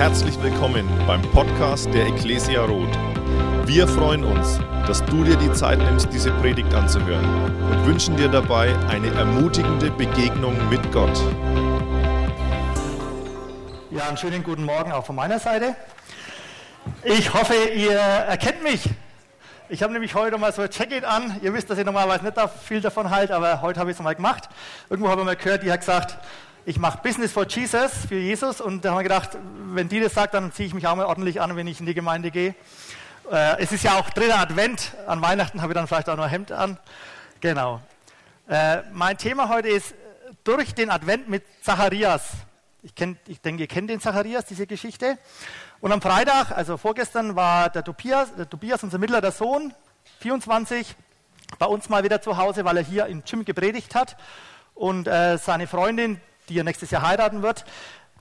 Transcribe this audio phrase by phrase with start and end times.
[0.00, 2.98] Herzlich willkommen beim Podcast der Ecclesia Roth.
[3.66, 7.22] Wir freuen uns, dass du dir die Zeit nimmst, diese Predigt anzuhören
[7.70, 11.22] und wünschen dir dabei eine ermutigende Begegnung mit Gott.
[13.90, 15.76] Ja, einen schönen guten Morgen auch von meiner Seite.
[17.04, 18.88] Ich hoffe, ihr erkennt mich.
[19.68, 21.38] Ich habe nämlich heute mal so ein Jacket an.
[21.42, 24.14] Ihr wisst, dass ich normalerweise nicht viel davon halte, aber heute habe ich es mal
[24.14, 24.48] gemacht.
[24.88, 26.16] Irgendwo habe ich mal gehört, die hat gesagt,
[26.66, 28.60] ich mache Business for Jesus, für Jesus.
[28.60, 29.30] Und da haben wir gedacht,
[29.72, 31.86] wenn die das sagt, dann ziehe ich mich auch mal ordentlich an, wenn ich in
[31.86, 32.54] die Gemeinde gehe.
[33.30, 34.94] Äh, es ist ja auch dritter Advent.
[35.06, 36.78] An Weihnachten habe ich dann vielleicht auch noch ein Hemd an.
[37.40, 37.80] Genau.
[38.48, 39.94] Äh, mein Thema heute ist
[40.44, 42.32] durch den Advent mit Zacharias.
[42.82, 45.18] Ich, kenn, ich denke, ihr kennt den Zacharias, diese Geschichte.
[45.80, 49.72] Und am Freitag, also vorgestern, war der Tobias, der Tobias unser mittlerer Sohn,
[50.20, 50.94] 24,
[51.58, 54.16] bei uns mal wieder zu Hause, weil er hier im Gym gepredigt hat.
[54.74, 56.20] Und äh, seine Freundin,
[56.50, 57.64] die er nächstes Jahr heiraten wird,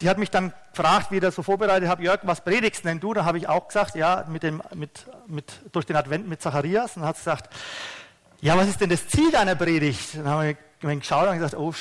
[0.02, 3.00] die hat mich dann gefragt, wie ich das so vorbereitet habe, Jörg, was predigst denn
[3.00, 3.14] du?
[3.14, 6.96] Da habe ich auch gesagt, ja, mit dem, mit, mit, durch den Advent mit Zacharias.
[6.96, 7.54] Und hat gesagt,
[8.40, 10.16] ja, was ist denn das Ziel deiner Predigt?
[10.16, 11.74] Dann habe ich geschaut und gesagt, oh,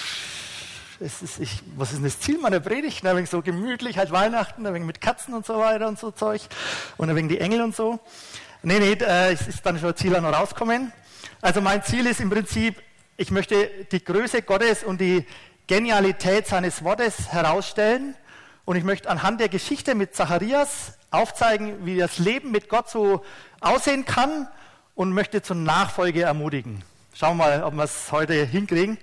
[1.01, 3.07] ist, ich, was ist denn das Ziel meiner Predigt?
[3.07, 6.11] Ein wenig so gemütlich, halt Weihnachten, ein wenig mit Katzen und so weiter und so
[6.11, 6.43] Zeug.
[6.97, 8.01] Und ein wenig die Engel und so.
[8.65, 10.93] Nee, nee, äh, es ist dann schon ein Ziel noch rauskommen.
[11.41, 12.83] Also mein Ziel ist im Prinzip,
[13.17, 15.25] ich möchte die Größe Gottes und die
[15.69, 18.17] Genialität seines Wortes herausstellen.
[18.65, 23.23] Und ich möchte anhand der Geschichte mit Zacharias aufzeigen, wie das Leben mit Gott so
[23.61, 24.49] aussehen kann
[24.95, 26.83] und möchte zur Nachfolge ermutigen.
[27.15, 28.99] Schauen wir mal, ob wir es heute hinkriegen.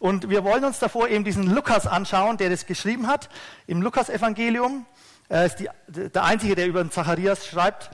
[0.00, 3.28] Und wir wollen uns davor eben diesen Lukas anschauen, der das geschrieben hat
[3.66, 4.86] im Lukas-Evangelium.
[5.28, 7.90] Er ist die, der Einzige, der über den Zacharias schreibt,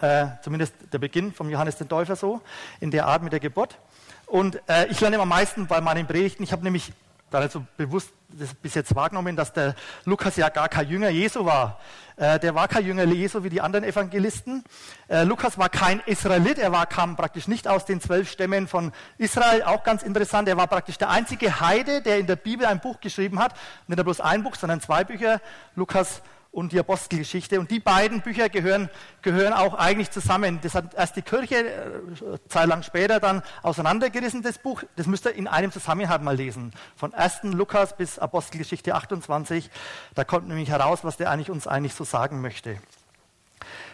[0.00, 2.40] äh, zumindest der Beginn vom Johannes den Täufer so,
[2.80, 3.78] in der Art mit der Geburt.
[4.26, 6.42] Und äh, ich lerne am meisten bei meinen Predigten.
[6.42, 6.92] Ich habe nämlich
[7.34, 11.44] da also bewusst das bis jetzt wahrgenommen, dass der Lukas ja gar kein Jünger Jesu
[11.44, 11.80] war.
[12.16, 14.62] Äh, der war kein Jünger Jesu wie die anderen Evangelisten.
[15.08, 18.92] Äh, Lukas war kein Israelit, er war, kam praktisch nicht aus den zwölf Stämmen von
[19.18, 20.48] Israel, auch ganz interessant.
[20.48, 23.54] Er war praktisch der einzige Heide, der in der Bibel ein Buch geschrieben hat.
[23.88, 25.40] Nicht nur bloß ein Buch, sondern zwei Bücher.
[25.74, 26.22] Lukas
[26.54, 27.58] und die Apostelgeschichte.
[27.58, 28.88] Und die beiden Bücher gehören,
[29.22, 30.60] gehören auch eigentlich zusammen.
[30.62, 34.84] Das hat erst die Kirche äh, Zeit lang später dann auseinandergerissen, das Buch.
[34.96, 36.72] Das müsst ihr in einem Zusammenhang mal lesen.
[36.96, 37.40] Von 1.
[37.42, 39.68] Lukas bis Apostelgeschichte 28.
[40.14, 42.78] Da kommt nämlich heraus, was der eigentlich uns eigentlich so sagen möchte.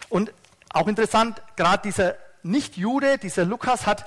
[0.09, 0.31] Und
[0.71, 4.05] auch interessant, gerade dieser Nicht-Jude, dieser Lukas hat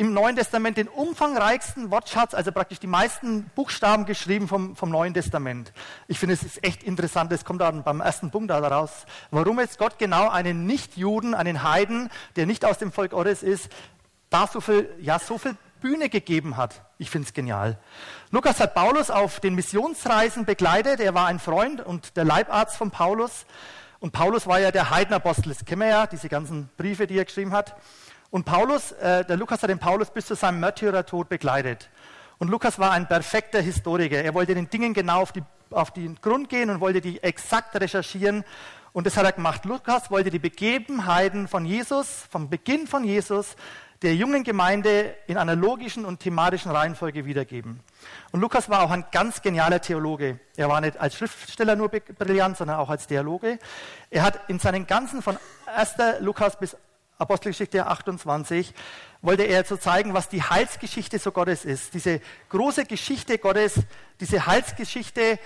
[0.00, 5.12] im Neuen Testament den umfangreichsten Wortschatz, also praktisch die meisten Buchstaben geschrieben vom, vom Neuen
[5.12, 5.74] Testament.
[6.08, 9.76] Ich finde, es ist echt interessant, es kommt dann beim ersten Punkt daraus, warum jetzt
[9.76, 13.68] Gott genau einen Nichtjuden, einen Heiden, der nicht aus dem Volk Gottes ist,
[14.30, 16.80] da so viel, ja, so viel Bühne gegeben hat.
[16.96, 17.78] Ich finde es genial.
[18.30, 21.00] Lukas hat Paulus auf den Missionsreisen begleitet.
[21.00, 23.44] Er war ein Freund und der Leibarzt von Paulus.
[23.98, 25.52] Und Paulus war ja der Heidenapostel.
[25.52, 27.76] Das kennen wir ja, diese ganzen Briefe, die er geschrieben hat.
[28.30, 31.90] Und Paulus, äh, der Lukas hat den Paulus bis zu seinem Märtyrertod begleitet.
[32.38, 34.22] Und Lukas war ein perfekter Historiker.
[34.22, 37.78] Er wollte den Dingen genau auf, die, auf den Grund gehen und wollte die exakt
[37.78, 38.44] recherchieren.
[38.92, 39.64] Und das hat er gemacht.
[39.64, 43.56] Lukas wollte die Begebenheiten von Jesus, vom Beginn von Jesus,
[44.02, 47.80] der jungen Gemeinde in einer logischen und thematischen Reihenfolge wiedergeben.
[48.32, 50.40] Und Lukas war auch ein ganz genialer Theologe.
[50.56, 53.58] Er war nicht als Schriftsteller nur brillant, sondern auch als Theologe.
[54.08, 55.36] Er hat in seinen ganzen von
[55.76, 55.96] 1.
[56.20, 56.76] Lukas bis
[57.20, 58.72] Apostelgeschichte 28,
[59.22, 61.92] wollte er so zeigen, was die Heilsgeschichte so Gottes ist.
[61.92, 63.74] Diese große Geschichte Gottes,
[64.20, 65.38] diese Heilsgeschichte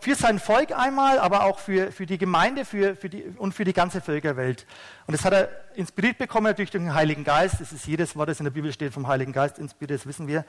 [0.00, 3.64] für sein Volk einmal, aber auch für, für die Gemeinde für, für die, und für
[3.64, 4.66] die ganze Völkerwelt.
[5.06, 7.60] Und das hat er inspiriert bekommen natürlich durch den Heiligen Geist.
[7.60, 10.26] Das ist jedes Wort, das in der Bibel steht, vom Heiligen Geist inspiriert, das wissen
[10.26, 10.46] wir.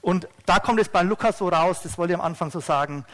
[0.00, 3.04] Und da kommt es bei Lukas so raus, das wollte ich am Anfang so sagen.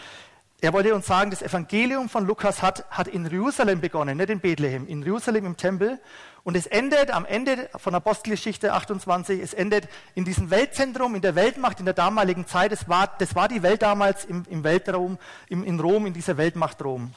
[0.65, 4.39] Er wollte uns sagen, das Evangelium von Lukas hat, hat in Jerusalem begonnen, nicht in
[4.39, 5.99] Bethlehem, in Jerusalem im Tempel.
[6.45, 11.35] Und es endet am Ende von Apostelgeschichte 28, es endet in diesem Weltzentrum, in der
[11.35, 12.71] Weltmacht in der damaligen Zeit.
[12.71, 15.19] Das war, das war die Welt damals im, im Weltraum,
[15.49, 17.13] im, in Rom, in dieser Weltmacht Rom.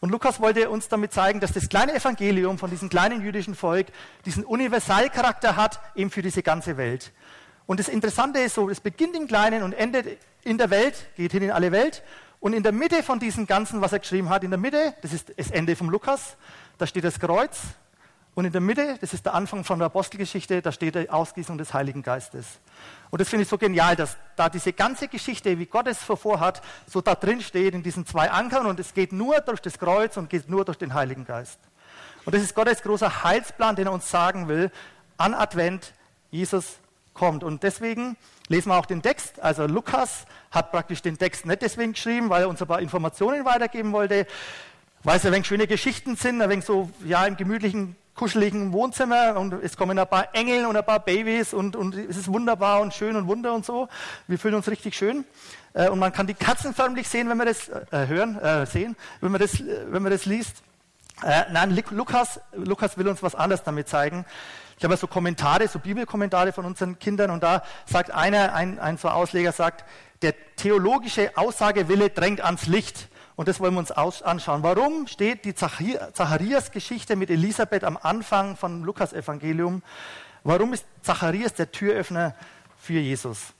[0.00, 3.88] Und Lukas wollte uns damit zeigen, dass das kleine Evangelium von diesem kleinen jüdischen Volk
[4.24, 7.12] diesen Universalcharakter hat, eben für diese ganze Welt.
[7.66, 10.06] Und das Interessante ist so, es beginnt im Kleinen und endet
[10.42, 12.02] in der Welt, geht hin in alle Welt.
[12.40, 15.12] Und in der Mitte von diesem Ganzen, was er geschrieben hat, in der Mitte, das
[15.12, 16.36] ist das Ende vom Lukas,
[16.78, 17.60] da steht das Kreuz.
[18.34, 21.58] Und in der Mitte, das ist der Anfang von der Apostelgeschichte, da steht die Ausgießung
[21.58, 22.60] des Heiligen Geistes.
[23.10, 26.62] Und das finde ich so genial, dass da diese ganze Geschichte, wie Gott es vorhat,
[26.86, 30.16] so da drin steht in diesen zwei Ankern und es geht nur durch das Kreuz
[30.16, 31.58] und geht nur durch den Heiligen Geist.
[32.24, 34.70] Und das ist Gottes großer Heilsplan, den er uns sagen will,
[35.16, 35.92] an Advent,
[36.30, 36.76] Jesus
[37.18, 37.44] kommt.
[37.44, 38.16] Und deswegen
[38.48, 39.40] lesen wir auch den Text.
[39.40, 43.44] Also Lukas hat praktisch den Text nicht deswegen geschrieben, weil er uns ein paar Informationen
[43.44, 44.26] weitergeben wollte.
[45.04, 49.36] weil es ein wenig schöne Geschichten sind, ein wenig so ja, im gemütlichen, kuscheligen Wohnzimmer
[49.36, 52.80] und es kommen ein paar Engel und ein paar Babys und, und es ist wunderbar
[52.80, 53.88] und schön und wunder und so.
[54.26, 55.24] Wir fühlen uns richtig schön.
[55.72, 58.96] Äh, und man kann die Katzen förmlich sehen, wenn man das äh, hören, äh, sehen,
[59.20, 60.62] wenn man das, äh, wenn man das liest.
[61.22, 64.24] Äh, nein, Lukas, Lukas will uns was anderes damit zeigen.
[64.78, 68.96] Ich habe so Kommentare, so Bibelkommentare von unseren Kindern und da sagt einer, ein, ein
[68.96, 69.84] so Ausleger sagt,
[70.22, 73.08] der theologische Aussagewille drängt ans Licht.
[73.34, 74.62] Und das wollen wir uns anschauen.
[74.62, 79.82] Warum steht die Zacharias-Geschichte mit Elisabeth am Anfang vom Lukas-Evangelium?
[80.44, 82.36] Warum ist Zacharias der Türöffner
[82.78, 83.54] für Jesus?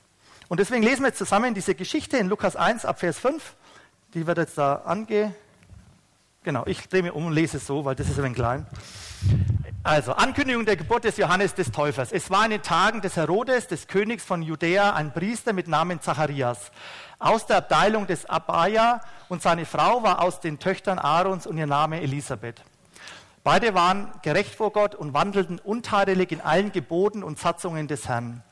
[0.47, 3.55] Und deswegen lesen wir jetzt zusammen diese Geschichte in Lukas 1 ab Vers 5.
[4.13, 5.33] Die wird jetzt da ange.
[6.43, 8.65] Genau, ich drehe mich um und lese es so, weil das ist ein wenig klein.
[9.83, 12.11] Also, Ankündigung der Geburt des Johannes des Täufers.
[12.11, 16.01] Es war in den Tagen des Herodes, des Königs von Judäa, ein Priester mit Namen
[16.01, 16.71] Zacharias,
[17.17, 21.65] aus der Abteilung des Abaya, und seine Frau war aus den Töchtern Aarons und ihr
[21.65, 22.61] Name Elisabeth.
[23.43, 28.43] Beide waren gerecht vor Gott und wandelten untadelig in allen Geboten und Satzungen des Herrn.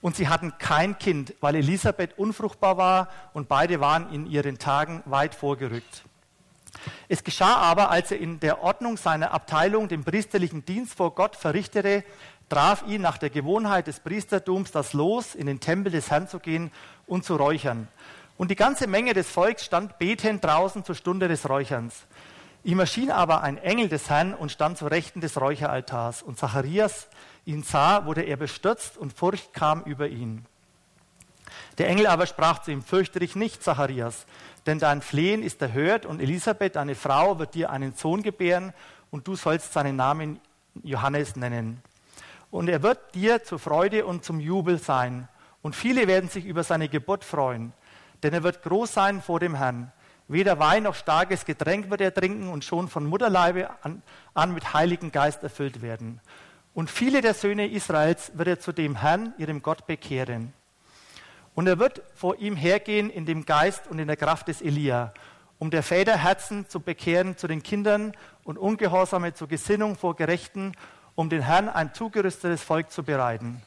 [0.00, 5.02] Und sie hatten kein Kind, weil Elisabeth unfruchtbar war und beide waren in ihren Tagen
[5.06, 6.02] weit vorgerückt.
[7.08, 11.36] Es geschah aber, als er in der Ordnung seiner Abteilung den priesterlichen Dienst vor Gott
[11.36, 12.04] verrichtete,
[12.48, 16.38] traf ihn nach der Gewohnheit des Priestertums das Los, in den Tempel des Herrn zu
[16.38, 16.70] gehen
[17.06, 17.88] und zu räuchern.
[18.36, 22.06] Und die ganze Menge des Volks stand betend draußen zur Stunde des Räucherns.
[22.64, 26.22] Ihm erschien aber ein Engel des Herrn und stand zur Rechten des Räucheraltars.
[26.22, 27.08] Und Zacharias
[27.44, 30.46] ihn sah, wurde er bestürzt und Furcht kam über ihn.
[31.78, 34.26] Der Engel aber sprach zu ihm, fürchte dich nicht, Zacharias,
[34.66, 38.72] denn dein Flehen ist erhört und Elisabeth, deine Frau, wird dir einen Sohn gebären
[39.10, 40.40] und du sollst seinen Namen
[40.82, 41.82] Johannes nennen.
[42.50, 45.28] Und er wird dir zur Freude und zum Jubel sein.
[45.62, 47.72] Und viele werden sich über seine Geburt freuen,
[48.22, 49.92] denn er wird groß sein vor dem Herrn.
[50.28, 54.02] Weder Wein noch starkes Getränk wird er trinken und schon von Mutterleibe an,
[54.34, 56.20] an mit Heiligen Geist erfüllt werden.
[56.74, 60.52] Und viele der Söhne Israels wird er zu dem Herrn, ihrem Gott, bekehren.
[61.54, 65.12] Und er wird vor ihm hergehen in dem Geist und in der Kraft des Elia,
[65.58, 68.14] um der Väter Herzen zu bekehren zu den Kindern
[68.44, 70.72] und Ungehorsame zur Gesinnung vor Gerechten,
[71.14, 73.62] um den Herrn ein zugerüstetes Volk zu bereiten.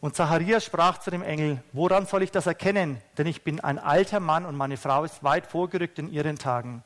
[0.00, 2.98] Und Zacharias sprach zu dem Engel, woran soll ich das erkennen?
[3.16, 6.82] Denn ich bin ein alter Mann und meine Frau ist weit vorgerückt in ihren Tagen.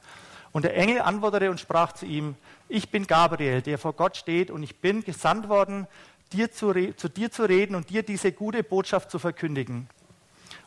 [0.53, 2.37] Und der Engel antwortete und sprach zu ihm,
[2.69, 5.87] ich bin Gabriel, der vor Gott steht, und ich bin gesandt worden,
[6.33, 9.89] dir zu, zu dir zu reden und dir diese gute Botschaft zu verkündigen.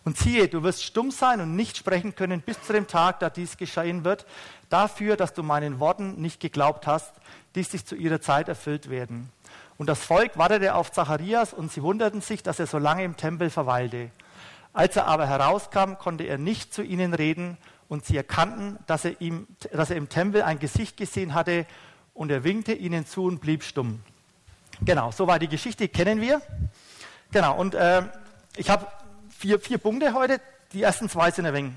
[0.03, 3.29] Und siehe, du wirst stumm sein und nicht sprechen können bis zu dem Tag, da
[3.29, 4.25] dies geschehen wird,
[4.69, 7.13] dafür, dass du meinen Worten nicht geglaubt hast,
[7.53, 9.29] die sich zu ihrer Zeit erfüllt werden.
[9.77, 13.17] Und das Volk wartete auf Zacharias und sie wunderten sich, dass er so lange im
[13.17, 14.09] Tempel verweilte.
[14.73, 17.57] Als er aber herauskam, konnte er nicht zu ihnen reden
[17.89, 21.65] und sie erkannten, dass er, ihm, dass er im Tempel ein Gesicht gesehen hatte
[22.13, 23.99] und er winkte ihnen zu und blieb stumm.
[24.81, 26.41] Genau, so war die Geschichte, kennen wir.
[27.31, 28.03] Genau, und äh,
[28.55, 28.87] ich habe
[29.41, 30.39] vier, vier Punkte heute.
[30.71, 31.73] Die ersten zwei sind ein wenig,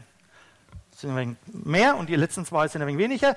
[0.94, 3.34] sind ein wenig mehr und die letzten zwei sind ein wenig weniger.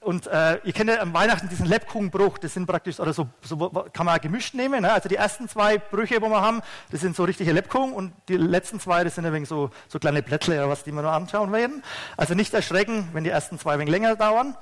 [0.00, 3.56] Und äh, ihr kennt ja am Weihnachten diesen Lebkuchenbruch, das sind praktisch, oder so, so
[3.92, 4.82] kann man gemischt nehmen.
[4.82, 4.92] Ne?
[4.92, 6.60] Also die ersten zwei Brüche, wo wir haben,
[6.90, 9.98] das sind so richtige Lebkuchen und die letzten zwei, das sind ein wenig so, so
[9.98, 11.82] kleine Blättle oder was, die wir nur anschauen werden.
[12.16, 14.56] Also nicht erschrecken, wenn die ersten zwei ein wenig länger dauern.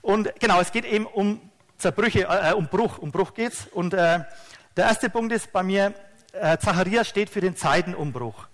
[0.00, 1.40] Und genau, es geht eben um
[1.76, 3.68] Zerbrüche, äh, um Bruch, um Bruch geht's.
[3.72, 4.20] Und äh,
[4.76, 5.92] der erste Punkt ist bei mir,
[6.32, 8.48] äh, Zacharias steht für den Zeitenumbruch.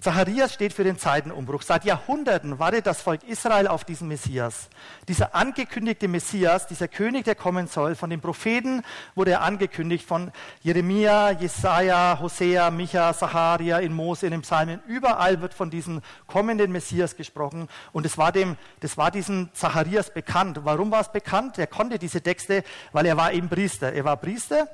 [0.00, 1.60] Zacharias steht für den Zeitenumbruch.
[1.60, 4.70] Seit Jahrhunderten wartet das Volk Israel auf diesen Messias.
[5.08, 8.82] Dieser angekündigte Messias, dieser König, der kommen soll, von den Propheten
[9.14, 14.80] wurde er angekündigt, von Jeremia, Jesaja, Hosea, Micha, Sacharia, in Mose, in den Psalmen.
[14.86, 17.68] Überall wird von diesem kommenden Messias gesprochen.
[17.92, 20.60] Und es war dem, das war diesem Zacharias bekannt.
[20.64, 21.58] Warum war es bekannt?
[21.58, 23.92] Er konnte diese Texte, weil er war eben Priester.
[23.92, 24.66] Er war Priester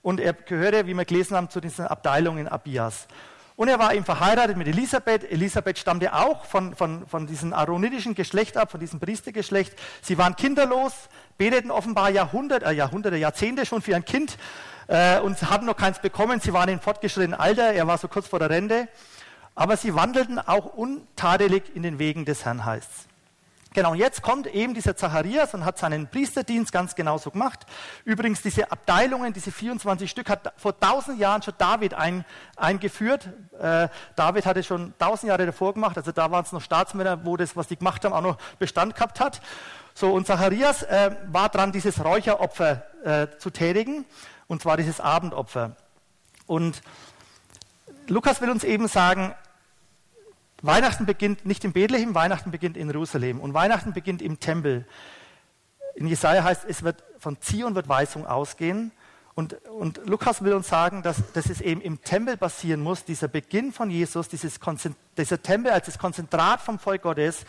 [0.00, 3.06] und er gehörte, wie wir gelesen haben, zu diesen Abteilungen Abias.
[3.56, 5.30] Und er war eben verheiratet mit Elisabeth.
[5.30, 9.74] Elisabeth stammte auch von, von, von diesem aaronitischen Geschlecht ab, von diesem Priestergeschlecht.
[10.00, 10.92] Sie waren kinderlos,
[11.36, 14.38] beteten offenbar Jahrhunderte, äh, Jahrhunderte, Jahrzehnte schon für ein Kind
[14.88, 16.40] äh, und hatten noch keins bekommen.
[16.40, 18.88] Sie waren in fortgeschrittenem Alter, er war so kurz vor der Rente.
[19.54, 23.11] Aber sie wandelten auch untadelig in den Wegen des Herrn, heißt.
[23.74, 27.60] Genau, jetzt kommt eben dieser Zacharias und hat seinen Priesterdienst ganz genauso gemacht.
[28.04, 32.26] Übrigens, diese Abteilungen, diese 24 Stück, hat vor tausend Jahren schon David ein,
[32.56, 33.30] eingeführt.
[33.58, 37.36] Äh, David hatte schon tausend Jahre davor gemacht, also da waren es noch Staatsmänner, wo
[37.38, 39.40] das, was die gemacht haben, auch noch Bestand gehabt hat.
[39.94, 44.04] So, und Zacharias äh, war dran, dieses Räucheropfer äh, zu tätigen,
[44.48, 45.76] und zwar dieses Abendopfer.
[46.46, 46.82] Und
[48.06, 49.34] Lukas will uns eben sagen,
[50.62, 54.86] Weihnachten beginnt nicht in Bethlehem, Weihnachten beginnt in Jerusalem und Weihnachten beginnt im Tempel.
[55.96, 58.92] In Jesaja heißt es, wird von Zion wird Weisung ausgehen.
[59.34, 63.28] Und, und, Lukas will uns sagen, dass, dass es eben im Tempel passieren muss, dieser
[63.28, 64.60] Beginn von Jesus, dieses
[65.16, 67.46] dieser Tempel als das Konzentrat vom Volk Gottes,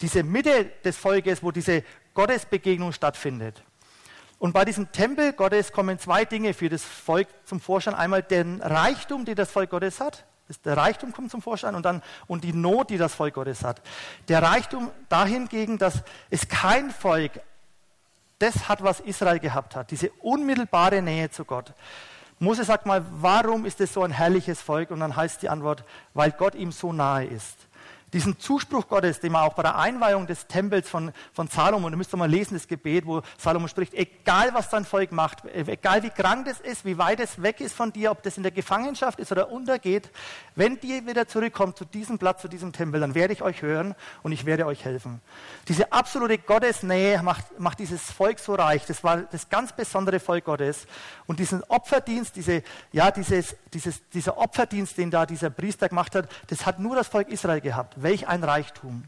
[0.00, 3.62] diese Mitte des Volkes, wo diese Gottesbegegnung stattfindet.
[4.38, 7.94] Und bei diesem Tempel Gottes kommen zwei Dinge für das Volk zum Vorschein.
[7.94, 10.24] Einmal den Reichtum, den das Volk Gottes hat.
[10.64, 13.80] Der Reichtum kommt zum Vorschein und dann und die Not, die das Volk Gottes hat.
[14.28, 17.40] Der Reichtum dahingegen, dass es kein Volk
[18.38, 21.72] das hat, was Israel gehabt hat, diese unmittelbare Nähe zu Gott.
[22.38, 24.90] Mose sagt mal, warum ist es so ein herrliches Volk?
[24.90, 27.68] Und dann heißt die Antwort, weil Gott ihm so nahe ist
[28.12, 31.96] diesen Zuspruch Gottes, den man auch bei der Einweihung des Tempels von, von Salomon, ihr
[31.96, 36.10] müsst mal lesen, das Gebet, wo Salomon spricht, egal was dein Volk macht, egal wie
[36.10, 39.18] krank es ist, wie weit es weg ist von dir, ob das in der Gefangenschaft
[39.18, 40.10] ist oder untergeht,
[40.54, 43.94] wenn ihr wieder zurückkommt zu diesem Platz, zu diesem Tempel, dann werde ich euch hören
[44.22, 45.22] und ich werde euch helfen.
[45.68, 48.84] Diese absolute Gottesnähe macht, macht dieses Volk so reich.
[48.84, 50.86] Das war das ganz besondere Volk Gottes.
[51.26, 56.28] Und diesen Opferdienst, diese, ja, dieses, dieses, dieser Opferdienst, den da dieser Priester gemacht hat,
[56.48, 59.04] das hat nur das Volk Israel gehabt welch ein Reichtum.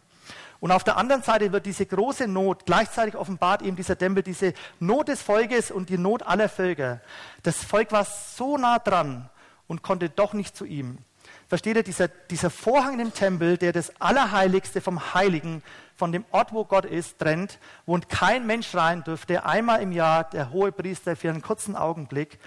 [0.60, 4.54] Und auf der anderen Seite wird diese große Not, gleichzeitig offenbart eben dieser Tempel, diese
[4.80, 7.00] Not des Volkes und die Not aller Völker.
[7.42, 9.28] Das Volk war so nah dran
[9.66, 10.98] und konnte doch nicht zu ihm.
[11.48, 15.62] Versteht ihr, dieser, dieser Vorhang im Tempel, der das Allerheiligste vom Heiligen,
[15.96, 20.24] von dem Ort, wo Gott ist, trennt, wo kein Mensch rein dürfte, einmal im Jahr
[20.24, 22.38] der hohe Priester für einen kurzen Augenblick.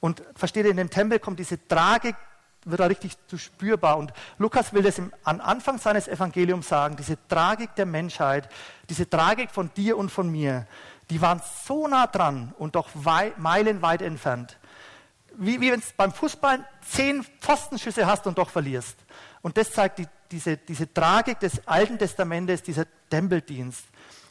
[0.00, 2.16] Und versteht ihr, in dem Tempel kommt diese Tragik
[2.64, 3.96] wird da richtig zu spürbar.
[3.96, 8.48] Und Lukas will das im, am Anfang seines Evangeliums sagen, diese Tragik der Menschheit,
[8.88, 10.66] diese Tragik von dir und von mir,
[11.08, 14.56] die waren so nah dran und doch wei meilenweit entfernt.
[15.36, 18.96] Wie, wie wenn du beim Fußball zehn Pfostenschüsse hast und doch verlierst.
[19.42, 23.84] Und das zeigt die, diese, diese Tragik des Alten Testamentes, dieser Tempeldienst.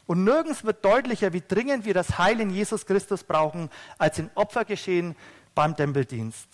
[0.06, 4.30] Und nirgends wird deutlicher, wie dringend wir das Heil in Jesus Christus brauchen, als in
[4.36, 5.16] Opfergeschehen
[5.54, 6.48] beim Tempeldienst.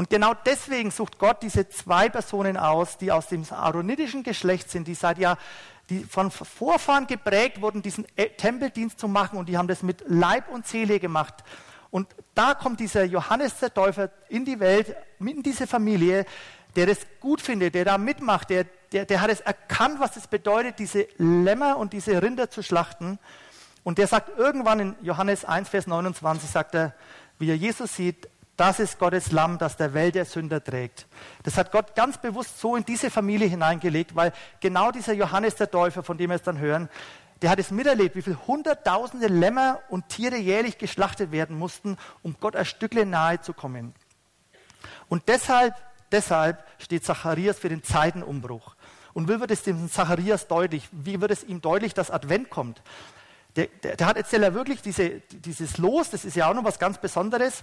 [0.00, 4.88] Und genau deswegen sucht Gott diese zwei Personen aus, die aus dem aaronitischen Geschlecht sind,
[4.88, 5.36] die seit ja
[5.90, 8.06] die von Vorfahren geprägt wurden, diesen
[8.38, 11.44] Tempeldienst zu machen und die haben das mit Leib und Seele gemacht.
[11.90, 16.24] Und da kommt dieser Johannes der Täufer in die Welt, in diese Familie,
[16.76, 20.26] der das gut findet, der da mitmacht, der, der, der hat es erkannt, was es
[20.26, 23.18] bedeutet, diese Lämmer und diese Rinder zu schlachten.
[23.84, 26.94] Und der sagt irgendwann in Johannes 1, Vers 29, sagt er,
[27.38, 28.30] wie er Jesus sieht,
[28.60, 31.06] das ist Gottes Lamm, das der Welt der Sünder trägt.
[31.44, 35.70] Das hat Gott ganz bewusst so in diese Familie hineingelegt, weil genau dieser Johannes der
[35.70, 36.90] Täufer, von dem wir es dann hören,
[37.40, 42.36] der hat es miterlebt, wie viele hunderttausende Lämmer und Tiere jährlich geschlachtet werden mussten, um
[42.38, 43.94] Gott ein Stückchen nahe zu kommen.
[45.08, 45.74] Und deshalb,
[46.12, 48.76] deshalb steht Zacharias für den Zeitenumbruch.
[49.14, 50.86] Und wie wird es dem Zacharias deutlich?
[50.92, 52.82] Wie wird es ihm deutlich, dass Advent kommt?
[53.56, 56.64] Der, der, der hat jetzt ja wirklich diese, dieses Los, das ist ja auch noch
[56.64, 57.62] was ganz Besonderes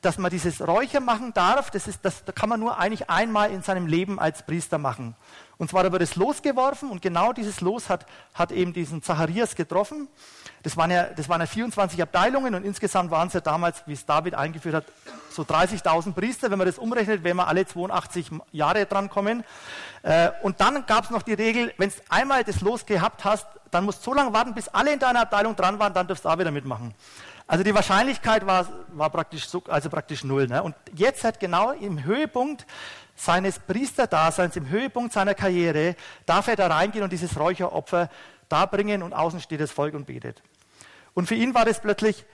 [0.00, 3.62] dass man dieses Räucher machen darf, das, ist, das kann man nur eigentlich einmal in
[3.62, 5.14] seinem Leben als Priester machen.
[5.58, 9.56] Und zwar da wird es losgeworfen und genau dieses Los hat, hat eben diesen Zacharias
[9.56, 10.06] getroffen.
[10.62, 13.92] Das waren, ja, das waren ja 24 Abteilungen und insgesamt waren es ja damals, wie
[13.92, 14.84] es David eingeführt hat,
[15.30, 16.50] so 30.000 Priester.
[16.50, 19.42] Wenn man das umrechnet, werden wir alle 82 Jahre drankommen.
[20.02, 23.46] Äh, und dann gab es noch die Regel, wenn du einmal das Los gehabt hast,
[23.70, 26.24] dann musst du so lange warten, bis alle in deiner Abteilung dran waren, dann darfst
[26.24, 26.94] du auch wieder mitmachen.
[27.48, 30.46] Also die Wahrscheinlichkeit war, war praktisch, also praktisch null.
[30.46, 30.62] Ne?
[30.62, 32.66] Und jetzt hat genau im Höhepunkt
[33.16, 38.10] seines Priesterdaseins, im Höhepunkt seiner Karriere, darf er da reingehen und dieses Räucheropfer
[38.50, 40.42] darbringen und außen steht das Volk und betet.
[41.14, 42.26] Und für ihn war das plötzlich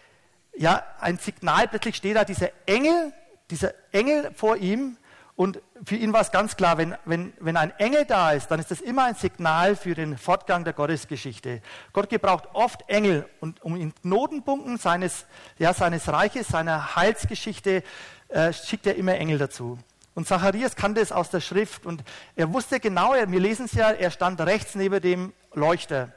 [0.56, 3.12] ja, ein Signal, plötzlich steht da dieser Engel,
[3.50, 4.96] dieser Engel vor ihm
[5.36, 8.60] und für ihn war es ganz klar, wenn, wenn, wenn ein Engel da ist, dann
[8.60, 11.60] ist das immer ein Signal für den Fortgang der Gottesgeschichte.
[11.92, 15.26] Gott gebraucht oft Engel, und um in Knotenpunkten seines,
[15.58, 17.82] ja, seines Reiches, seiner Heilsgeschichte,
[18.28, 19.76] äh, schickt er immer Engel dazu.
[20.14, 22.04] Und Zacharias kannte es aus der Schrift und
[22.36, 26.12] er wusste genau, wir lesen es ja, er stand rechts neben dem Leuchter.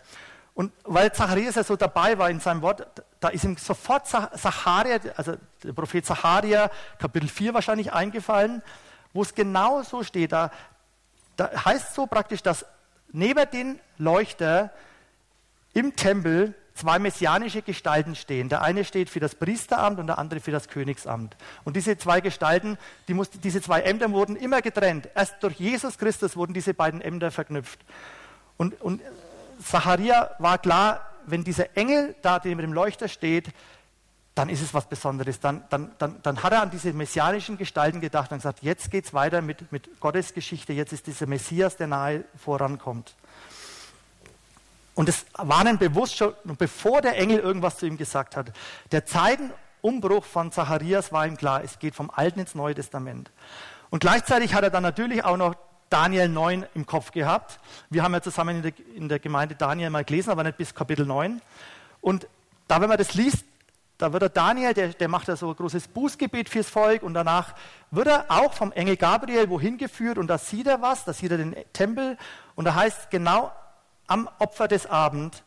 [0.54, 2.86] Und weil Zacharias ja so dabei war in seinem Wort,
[3.20, 5.34] da ist ihm sofort Zacharia, also
[5.64, 6.70] der Prophet Zacharia,
[7.00, 8.62] Kapitel 4 wahrscheinlich eingefallen
[9.18, 10.32] wo es genau so steht.
[10.32, 10.52] Da,
[11.38, 12.68] da heißt so praktisch, dass
[13.12, 14.72] neben den Leuchter
[15.74, 18.48] im Tempel zwei messianische Gestalten stehen.
[18.48, 21.36] Der eine steht für das Priesteramt und der andere für das Königsamt.
[21.64, 25.10] Und diese zwei Gestalten, die mussten, diese zwei Ämter wurden immer getrennt.
[25.16, 27.80] Erst durch Jesus Christus wurden diese beiden Ämter verknüpft.
[28.56, 29.02] Und, und
[29.64, 33.48] Zacharia war klar, wenn dieser Engel da neben dem Leuchter steht,
[34.38, 35.40] dann ist es was Besonderes.
[35.40, 39.06] Dann, dann, dann, dann hat er an diese messianischen Gestalten gedacht und gesagt, jetzt geht
[39.06, 43.16] es weiter mit, mit Gottes Geschichte, jetzt ist dieser Messias, der nahe vorankommt.
[44.94, 48.52] Und es war ihnen bewusst schon, bevor der Engel irgendwas zu ihm gesagt hat.
[48.92, 53.32] Der Zeitenumbruch von Zacharias war ihm klar, es geht vom Alten ins Neue Testament.
[53.90, 55.56] Und gleichzeitig hat er dann natürlich auch noch
[55.90, 57.60] Daniel 9 im Kopf gehabt.
[57.90, 60.76] Wir haben ja zusammen in der, in der Gemeinde Daniel mal gelesen, aber nicht bis
[60.76, 61.42] Kapitel 9.
[62.02, 62.28] Und
[62.68, 63.46] da, wenn man das liest,
[63.98, 67.14] da wird der Daniel, der, der macht ja so ein großes Bußgebet fürs Volk und
[67.16, 67.56] danach
[67.90, 71.32] wird er auch vom Engel Gabriel wohin geführt und da sieht er was, da sieht
[71.32, 72.18] er den Tempel
[72.56, 73.52] und da heißt genau
[74.06, 75.44] am Opfer des Abend,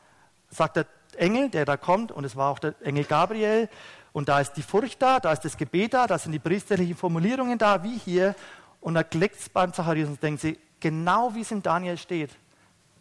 [0.49, 3.69] sagt der Engel, der da kommt und es war auch der Engel Gabriel
[4.13, 6.97] und da ist die Furcht da, da ist das Gebet da, da sind die priesterlichen
[6.97, 8.35] Formulierungen da, wie hier
[8.81, 12.31] und da klickt es beim Zacharias und denkt sie, genau wie es in Daniel steht.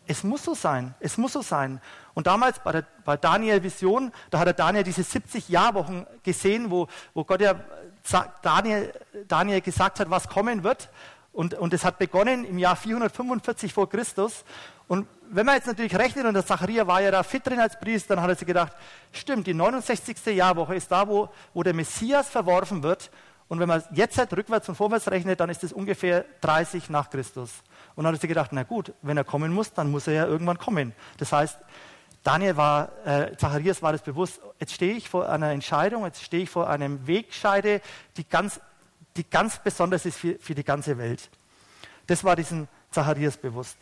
[0.09, 1.79] Es muss so sein, es muss so sein.
[2.15, 6.71] Und damals bei der bei Daniel Vision, da hat er Daniel diese 70 Jahrwochen gesehen,
[6.71, 7.53] wo, wo Gott ja
[8.41, 8.91] Daniel,
[9.27, 10.89] Daniel gesagt hat, was kommen wird.
[11.31, 14.45] Und, und es hat begonnen im Jahr 445 vor Christus.
[14.87, 17.79] Und wenn man jetzt natürlich rechnet, und der Zacharia war ja da fit drin als
[17.79, 18.73] Priester, dann hat er sich gedacht,
[19.11, 20.25] stimmt, die 69.
[20.35, 23.11] Jahrwoche ist da, wo, wo der Messias verworfen wird.
[23.47, 27.11] Und wenn man jetzt halt rückwärts und vorwärts rechnet, dann ist es ungefähr 30 nach
[27.11, 27.51] Christus.
[27.95, 30.13] Und dann hat er sich gedacht, na gut, wenn er kommen muss, dann muss er
[30.13, 30.93] ja irgendwann kommen.
[31.17, 31.57] Das heißt,
[32.23, 36.43] Daniel war, äh, Zacharias war das bewusst, jetzt stehe ich vor einer Entscheidung, jetzt stehe
[36.43, 37.81] ich vor einem Wegscheide,
[38.17, 38.59] die ganz,
[39.15, 41.29] die ganz besonders ist für, für die ganze Welt.
[42.07, 43.77] Das war diesem Zacharias bewusst.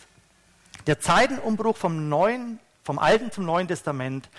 [0.86, 4.30] Der Zeitenumbruch vom Neuen, vom Alten zum Neuen Testament,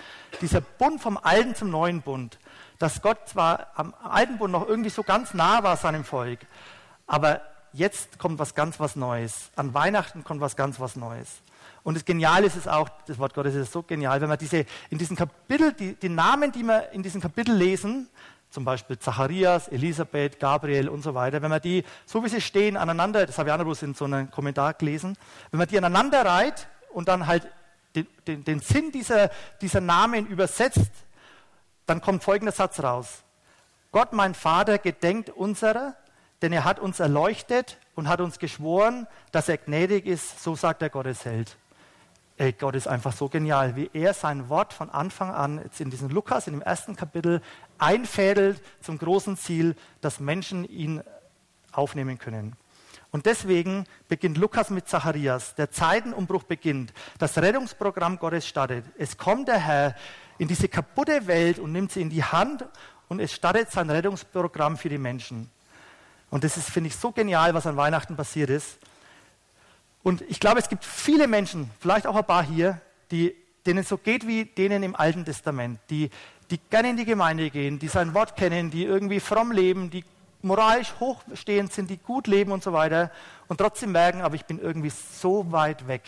[0.41, 2.39] dieser Bund vom Alten zum Neuen Bund,
[2.77, 6.39] dass Gott zwar am Alten Bund noch irgendwie so ganz nah war seinem Volk,
[7.05, 7.41] aber
[7.73, 9.51] jetzt kommt was ganz was Neues.
[9.55, 11.41] An Weihnachten kommt was ganz was Neues.
[11.83, 14.65] Und das Geniale ist es auch, das Wort Gottes ist so genial, wenn man diese,
[14.89, 18.09] in diesem Kapitel, die, die Namen, die wir in diesem Kapitel lesen,
[18.49, 22.77] zum Beispiel Zacharias, Elisabeth, Gabriel und so weiter, wenn man die, so wie sie stehen,
[22.77, 25.15] aneinander, das habe ich auch noch in so einem Kommentar gelesen,
[25.51, 27.47] wenn man die aneinander reiht und dann halt
[27.95, 29.29] den, den, den Sinn dieser,
[29.61, 30.91] dieser Namen übersetzt,
[31.85, 33.23] dann kommt folgender Satz raus.
[33.91, 35.95] Gott, mein Vater, gedenkt unserer,
[36.41, 40.81] denn er hat uns erleuchtet und hat uns geschworen, dass er gnädig ist, so sagt
[40.81, 41.57] der Gottesheld.
[42.37, 45.89] Ey, Gott ist einfach so genial, wie er sein Wort von Anfang an, jetzt in
[45.89, 47.41] diesem Lukas, in dem ersten Kapitel,
[47.77, 51.03] einfädelt zum großen Ziel, dass Menschen ihn
[51.73, 52.55] aufnehmen können.
[53.11, 55.55] Und deswegen beginnt Lukas mit Zacharias.
[55.55, 56.93] Der Zeitenumbruch beginnt.
[57.17, 58.85] Das Rettungsprogramm Gottes startet.
[58.97, 59.95] Es kommt der Herr
[60.37, 62.65] in diese kaputte Welt und nimmt sie in die Hand
[63.07, 65.49] und es startet sein Rettungsprogramm für die Menschen.
[66.29, 68.77] Und das ist, finde ich, so genial, was an Weihnachten passiert ist.
[70.03, 72.79] Und ich glaube, es gibt viele Menschen, vielleicht auch ein paar hier,
[73.11, 76.09] die, denen es so geht wie denen im Alten Testament, die,
[76.51, 80.03] die gerne in die Gemeinde gehen, die sein Wort kennen, die irgendwie fromm leben, die
[80.41, 83.11] moralisch hochstehend sind, die gut leben und so weiter
[83.47, 86.03] und trotzdem merken, aber ich bin irgendwie so weit weg.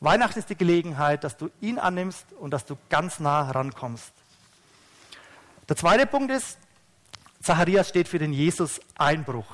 [0.00, 4.12] Weihnachten ist die Gelegenheit, dass du ihn annimmst und dass du ganz nah rankommst.
[5.68, 6.58] Der zweite Punkt ist,
[7.44, 9.44] Zacharias steht für den Jesus-Einbruch.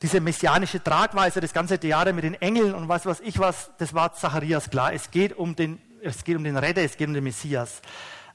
[0.00, 3.94] Diese messianische Tragweise, das ganze Theater mit den Engeln und was weiß ich was, das
[3.94, 4.92] war Zacharias klar.
[4.92, 7.82] Es geht um den, es geht um den Retter, es geht um den Messias.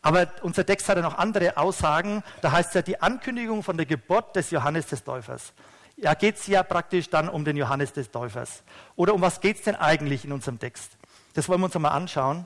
[0.01, 2.21] Aber unser Text hat ja noch andere Aussagen.
[2.41, 5.53] Da heißt es ja die Ankündigung von der Geburt des Johannes des Täufers.
[5.95, 8.63] Ja, geht es ja praktisch dann um den Johannes des Täufers.
[8.97, 10.97] Oder um was geht es denn eigentlich in unserem Text?
[11.33, 12.45] Das wollen wir uns einmal anschauen.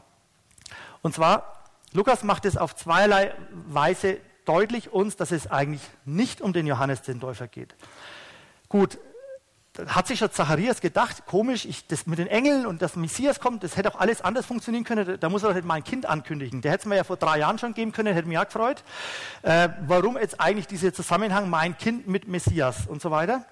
[1.02, 3.34] Und zwar, Lukas macht es auf zweierlei
[3.68, 7.76] Weise deutlich uns, dass es eigentlich nicht um den Johannes den Täufer geht.
[8.70, 8.98] Gut,
[9.88, 13.64] hat sich schon Zacharias gedacht, komisch, ich, das mit den Engeln und das Messias kommt,
[13.64, 16.62] das hätte auch alles anders funktionieren können, da muss er halt mein Kind ankündigen.
[16.62, 18.84] Der hätte es mir ja vor drei Jahren schon geben können, hätte mich auch gefreut.
[19.42, 23.46] Äh, warum jetzt eigentlich dieser Zusammenhang mein Kind mit Messias und so weiter?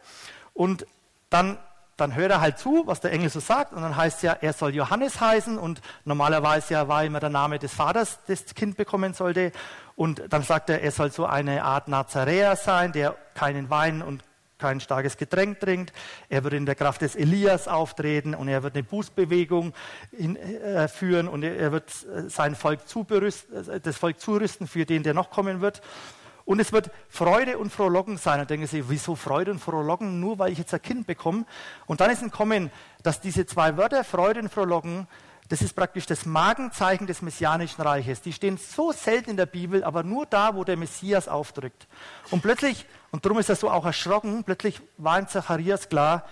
[0.53, 0.85] Und
[1.31, 1.57] dann,
[1.97, 4.33] dann hört er halt zu, was der Engel so sagt und dann heißt es ja,
[4.33, 8.77] er soll Johannes heißen und normalerweise ja war immer der Name des Vaters, das Kind
[8.77, 9.51] bekommen sollte
[10.01, 14.23] und dann sagt er, er soll so eine Art Nazaräer sein, der keinen Wein und
[14.57, 15.93] kein starkes Getränk trinkt.
[16.27, 19.73] Er wird in der Kraft des Elias auftreten und er wird eine Bußbewegung
[20.11, 25.03] in, äh, führen und er, wird äh, sein Volk äh, das Volk zurüsten für den,
[25.03, 25.83] der noch kommen wird.
[26.45, 28.39] Und es wird Freude und Frohlocken sein.
[28.39, 30.19] Und denken Sie, wieso Freude und Frohlocken?
[30.19, 31.45] Nur weil ich jetzt ein Kind bekomme.
[31.85, 32.71] Und dann ist ein Kommen,
[33.03, 35.07] dass diese zwei Wörter, Freude und Frohlocken,
[35.51, 38.21] das ist praktisch das Magenzeichen des messianischen Reiches.
[38.21, 41.87] Die stehen so selten in der Bibel, aber nur da, wo der Messias aufdrückt.
[42.29, 46.25] Und plötzlich, und darum ist er so auch erschrocken, plötzlich war in Zacharias klar,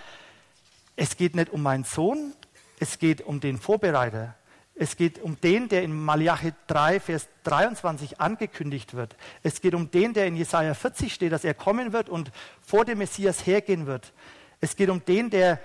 [0.96, 2.32] es geht nicht um meinen Sohn,
[2.80, 4.36] es geht um den Vorbereiter.
[4.74, 9.18] Es geht um den, der in Malachi 3, Vers 23 angekündigt wird.
[9.44, 12.86] Es geht um den, der in Jesaja 40 steht, dass er kommen wird und vor
[12.86, 14.14] dem Messias hergehen wird.
[14.62, 15.60] Es geht um den, der,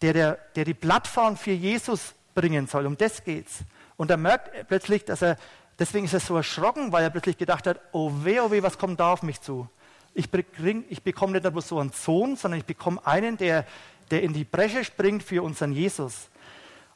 [0.00, 2.86] der, der, der die Plattform für Jesus bringen soll.
[2.86, 3.64] Um das geht's.
[3.96, 5.36] Und er merkt plötzlich, dass er,
[5.78, 8.78] deswegen ist er so erschrocken, weil er plötzlich gedacht hat, oh weh, oh weh, was
[8.78, 9.68] kommt da auf mich zu?
[10.14, 13.66] Ich, bring, ich bekomme nicht nur so einen Sohn, sondern ich bekomme einen, der,
[14.12, 16.28] der in die Bresche springt für unseren Jesus.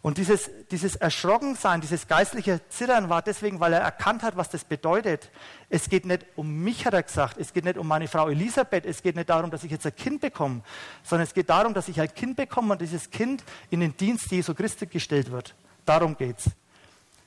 [0.03, 4.65] Und dieses, dieses Erschrockensein, dieses geistliche Zittern war deswegen, weil er erkannt hat, was das
[4.65, 5.31] bedeutet.
[5.69, 7.37] Es geht nicht um mich, hat er gesagt.
[7.37, 8.87] Es geht nicht um meine Frau Elisabeth.
[8.87, 10.63] Es geht nicht darum, dass ich jetzt ein Kind bekomme,
[11.03, 14.31] sondern es geht darum, dass ich ein Kind bekomme und dieses Kind in den Dienst
[14.31, 15.55] Jesu Christi gestellt wird.
[15.85, 16.51] Darum geht's.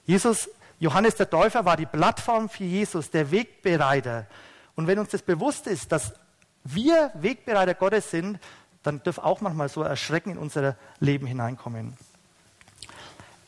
[0.05, 4.25] Jesus, Johannes der Täufer war die Plattform für Jesus, der Wegbereiter.
[4.75, 6.13] Und wenn uns das bewusst ist, dass
[6.63, 8.39] wir Wegbereiter Gottes sind,
[8.81, 11.95] dann dürfen auch manchmal so Erschrecken in unser Leben hineinkommen.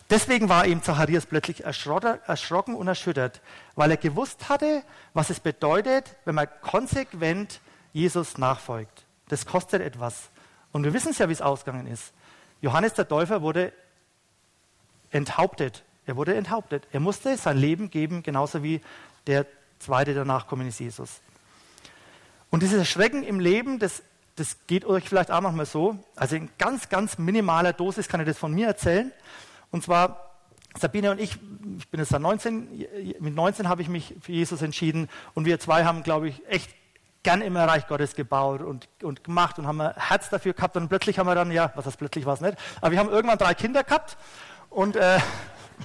[0.10, 3.42] Deswegen war ihm Zacharias plötzlich erschrocken und erschüttert,
[3.76, 7.60] weil er gewusst hatte, was es bedeutet, wenn man konsequent
[7.92, 9.06] Jesus nachfolgt.
[9.30, 10.30] Das kostet etwas.
[10.72, 12.14] Und wir wissen es ja, wie es ausgegangen ist.
[12.62, 13.74] Johannes der Täufer wurde
[15.10, 15.84] enthauptet.
[16.06, 16.88] Er wurde enthauptet.
[16.92, 18.82] Er musste sein Leben geben, genauso wie
[19.26, 19.48] der
[19.80, 21.22] zweite danach kommen ist Jesus.
[22.52, 24.04] Und dieses Erschrecken im Leben, das,
[24.36, 25.98] das geht euch vielleicht auch manchmal so.
[26.16, 29.12] Also in ganz, ganz minimaler Dosis kann ich das von mir erzählen.
[29.72, 30.26] Und zwar
[30.78, 31.38] Sabine und ich,
[31.78, 32.86] ich bin jetzt da 19,
[33.20, 36.70] mit 19 habe ich mich für Jesus entschieden und wir zwei haben, glaube ich, echt
[37.24, 40.90] gern im Reich Gottes gebaut und, und gemacht und haben ein Herz dafür gehabt und
[40.90, 43.38] plötzlich haben wir dann, ja, was das plötzlich war es nicht, aber wir haben irgendwann
[43.38, 44.18] drei Kinder gehabt
[44.70, 45.20] und, äh,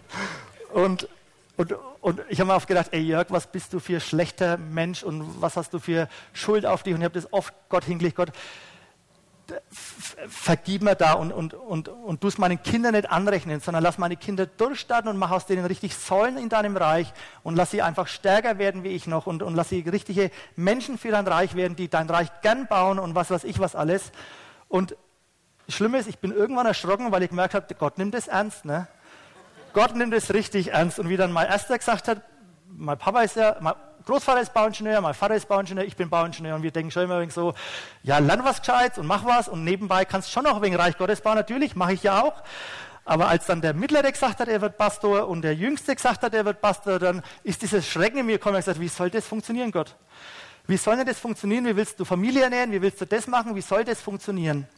[0.74, 1.08] und,
[1.56, 5.02] und, und ich habe mir oft gedacht, ey Jörg, was bist du für schlechter Mensch
[5.02, 6.94] und was hast du für Schuld auf dich?
[6.94, 8.32] Und ich habe das oft Gott hingelegt, Gott,
[9.70, 13.98] vergib mir da und, und, und, und du es meinen Kindern nicht anrechnen, sondern lass
[13.98, 17.82] meine Kinder durchstarten und mach aus denen richtig Säulen in deinem Reich und lass sie
[17.82, 21.54] einfach stärker werden wie ich noch und, und lass sie richtige Menschen für dein Reich
[21.54, 24.12] werden, die dein Reich gern bauen und was weiß ich was alles.
[24.68, 24.96] Und
[25.68, 28.64] Schlimm ist, ich bin irgendwann erschrocken, weil ich gemerkt habe, Gott nimmt es ernst.
[28.64, 28.88] Ne?
[29.72, 30.98] Gott nimmt es richtig ernst.
[30.98, 32.22] Und wie dann mein Erster gesagt hat,
[32.76, 33.74] mein Papa ist ja, mein
[34.06, 37.28] Großvater ist Bauingenieur, mein Vater ist Bauingenieur, ich bin Bauingenieur und wir denken schon immer
[37.30, 37.54] so,
[38.02, 40.96] ja, lern was Gescheites und mach was und nebenbei kannst du schon noch wegen Reich
[40.96, 42.42] Gottes bauen, natürlich, mache ich ja auch.
[43.04, 46.34] Aber als dann der Mittlere gesagt hat, er wird Pastor und der Jüngste gesagt hat,
[46.34, 49.26] er wird Pastor, dann ist dieses Schrecken in mir gekommen und gesagt, wie soll das
[49.26, 49.96] funktionieren, Gott?
[50.66, 51.66] Wie soll denn das funktionieren?
[51.66, 52.70] Wie willst du Familie ernähren?
[52.70, 53.56] Wie willst du das machen?
[53.56, 54.68] Wie soll das funktionieren?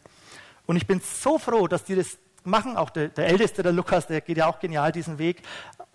[0.65, 2.77] Und ich bin so froh, dass die das machen.
[2.77, 5.41] Auch der, der Älteste, der Lukas, der geht ja auch genial diesen Weg.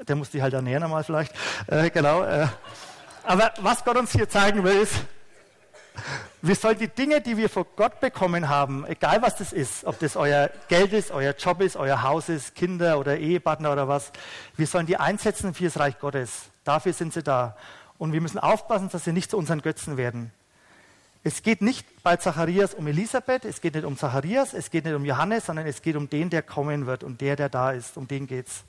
[0.07, 1.33] Der muss die halt ernähren einmal vielleicht.
[1.67, 2.23] Äh, genau.
[2.23, 2.47] Äh.
[3.25, 4.95] Aber was Gott uns hier zeigen will, ist,
[6.41, 9.99] wir sollen die Dinge, die wir von Gott bekommen haben, egal was das ist, ob
[9.99, 14.13] das euer Geld ist, euer Job ist, euer Haus ist, Kinder oder Ehepartner oder was,
[14.57, 16.51] wir sollen die einsetzen für das Reich Gottes.
[16.65, 17.57] Dafür sind sie da.
[17.99, 20.33] Und wir müssen aufpassen, dass sie nicht zu unseren Götzen werden.
[21.29, 24.95] Es geht nicht bei Zacharias um Elisabeth, es geht nicht um Zacharias, es geht nicht
[24.95, 27.99] um Johannes, sondern es geht um den, der kommen wird und der, der da ist.
[27.99, 28.65] Um den geht's.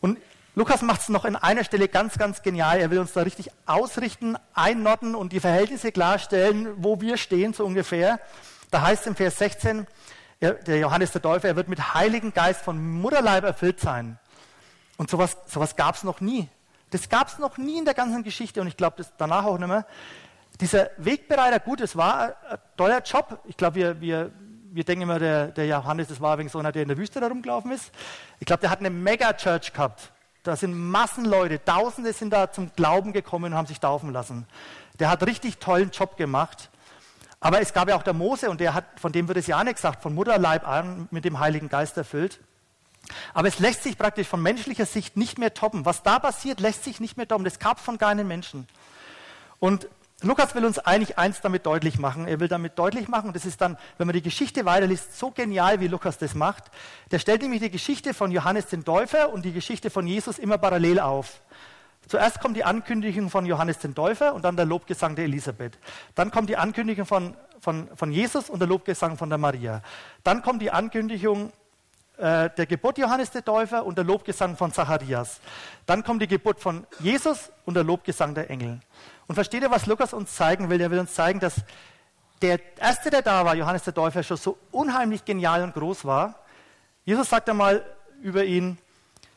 [0.00, 0.18] Und
[0.54, 2.78] Lukas macht es noch in einer Stelle ganz, ganz genial.
[2.78, 7.66] Er will uns da richtig ausrichten, einnotten und die Verhältnisse klarstellen, wo wir stehen, so
[7.66, 8.20] ungefähr.
[8.70, 9.88] Da heißt es im Vers 16,
[10.40, 14.20] der Johannes der Täufer, er wird mit Heiligen Geist von Mutterleib erfüllt sein.
[14.98, 16.48] Und sowas, sowas gab es noch nie.
[16.90, 19.58] Das gab es noch nie in der ganzen Geschichte und ich glaube, das danach auch
[19.58, 19.84] nicht mehr.
[20.60, 23.40] Dieser Wegbereiter, gut, es war ein toller Job.
[23.46, 24.30] Ich glaube, wir, wir,
[24.72, 27.18] wir denken immer, der, der Johannes, das war wegen so einer, der in der Wüste
[27.18, 27.90] da rumgelaufen ist.
[28.40, 30.12] Ich glaube, der hat eine Mega-Church gehabt.
[30.42, 34.46] Da sind Massenleute, Tausende sind da zum Glauben gekommen und haben sich taufen lassen.
[34.98, 36.68] Der hat richtig tollen Job gemacht.
[37.40, 39.64] Aber es gab ja auch der Mose und der hat, von dem wird es ja
[39.64, 42.38] nicht gesagt, von Mutterleib an mit dem Heiligen Geist erfüllt.
[43.32, 45.86] Aber es lässt sich praktisch von menschlicher Sicht nicht mehr toppen.
[45.86, 47.44] Was da passiert, lässt sich nicht mehr toppen.
[47.44, 48.68] Das gab von keinem Menschen.
[49.58, 49.88] Und
[50.22, 52.28] Lukas will uns eigentlich eins damit deutlich machen.
[52.28, 55.30] Er will damit deutlich machen, und das ist dann, wenn man die Geschichte weiterliest, so
[55.30, 56.64] genial, wie Lukas das macht.
[57.10, 60.58] Der stellt nämlich die Geschichte von Johannes den Täufer und die Geschichte von Jesus immer
[60.58, 61.40] parallel auf.
[62.06, 65.78] Zuerst kommt die Ankündigung von Johannes den Täufer und dann der Lobgesang der Elisabeth.
[66.14, 69.80] Dann kommt die Ankündigung von, von, von Jesus und der Lobgesang von der Maria.
[70.24, 71.52] Dann kommt die Ankündigung
[72.18, 75.40] äh, der Geburt Johannes der Täufer und der Lobgesang von Zacharias.
[75.86, 78.80] Dann kommt die Geburt von Jesus und der Lobgesang der Engel.
[79.30, 80.80] Und versteht ihr, was Lukas uns zeigen will?
[80.80, 81.54] Er will uns zeigen, dass
[82.42, 86.34] der Erste, der da war, Johannes der Täufer, schon so unheimlich genial und groß war.
[87.04, 87.84] Jesus sagt einmal
[88.22, 88.76] über ihn,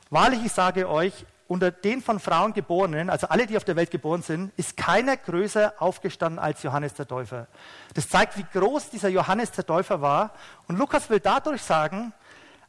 [0.10, 3.92] wahrlich, ich sage euch, unter den von Frauen Geborenen, also alle, die auf der Welt
[3.92, 7.46] geboren sind, ist keiner größer aufgestanden als Johannes der Täufer.
[7.94, 10.32] Das zeigt, wie groß dieser Johannes der Täufer war.
[10.68, 12.14] Und Lukas will dadurch sagen,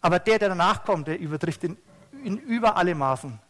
[0.02, 1.78] aber der, der danach kommt, der übertrifft ihn
[2.22, 3.40] in über alle Maßen.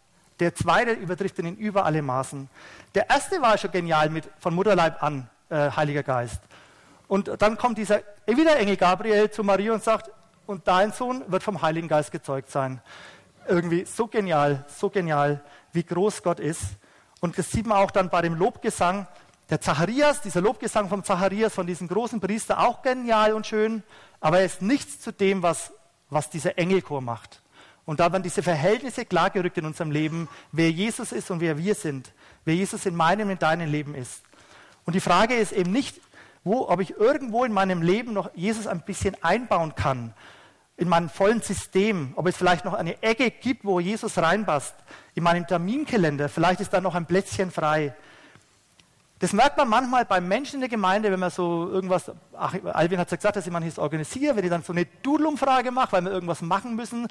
[0.44, 2.50] Der zweite übertrifft ihn in über alle Maßen.
[2.94, 6.42] Der erste war schon genial mit von Mutterleib an, äh, Heiliger Geist.
[7.08, 10.10] Und dann kommt dieser wieder Engel Gabriel zu Maria und sagt,
[10.44, 12.82] und dein Sohn wird vom Heiligen Geist gezeugt sein.
[13.48, 16.62] irgendwie so genial, so genial, wie groß Gott ist.
[17.20, 19.06] Und das sieht man auch dann bei dem Lobgesang.
[19.48, 23.82] Der Zacharias, dieser Lobgesang vom Zacharias, von diesem großen Priester, auch genial und schön,
[24.20, 25.72] aber er ist nichts zu dem, was,
[26.10, 27.40] was dieser Engelchor macht.
[27.86, 31.74] Und da werden diese Verhältnisse klargerückt in unserem Leben, wer Jesus ist und wer wir
[31.74, 32.12] sind,
[32.44, 34.22] wer Jesus in meinem, in deinem Leben ist.
[34.86, 36.00] Und die Frage ist eben nicht,
[36.44, 40.14] wo, ob ich irgendwo in meinem Leben noch Jesus ein bisschen einbauen kann,
[40.76, 44.74] in meinem vollen System, ob es vielleicht noch eine Ecke gibt, wo Jesus reinpasst,
[45.14, 47.94] in meinem Terminkalender, vielleicht ist da noch ein Plätzchen frei.
[49.20, 52.98] Das merkt man manchmal bei Menschen in der Gemeinde, wenn man so irgendwas, ach, Alvin
[52.98, 56.04] hat ja gesagt, dass ich manches organisiere, wenn ich dann so eine Doodle-Umfrage mache, weil
[56.04, 57.06] wir irgendwas machen müssen,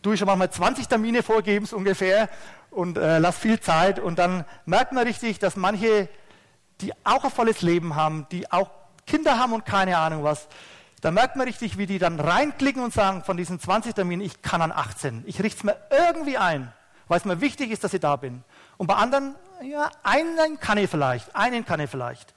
[0.00, 2.28] tue ich schon manchmal 20 Termine vorgeben, so ungefähr,
[2.70, 3.98] und äh, lass viel Zeit.
[3.98, 6.08] Und dann merkt man richtig, dass manche,
[6.80, 8.70] die auch ein volles Leben haben, die auch
[9.06, 10.48] Kinder haben und keine Ahnung was,
[11.00, 14.42] da merkt man richtig, wie die dann reinklicken und sagen, von diesen 20 Terminen, ich
[14.42, 15.24] kann an 18.
[15.26, 16.72] Ich richte es mir irgendwie ein,
[17.06, 18.42] weil es mir wichtig ist, dass ich da bin.
[18.76, 22.34] Und bei anderen, ja, einen kann ich vielleicht, einen kann ich vielleicht.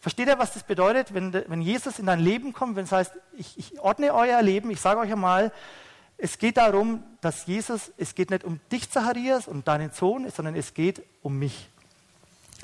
[0.00, 3.12] Versteht ihr, was das bedeutet, wenn, wenn Jesus in dein Leben kommt, wenn es heißt,
[3.36, 5.52] ich, ich ordne euer Leben, ich sage euch einmal,
[6.16, 10.56] es geht darum, dass Jesus, es geht nicht um dich, Zacharias, und deinen Sohn, sondern
[10.56, 11.68] es geht um mich.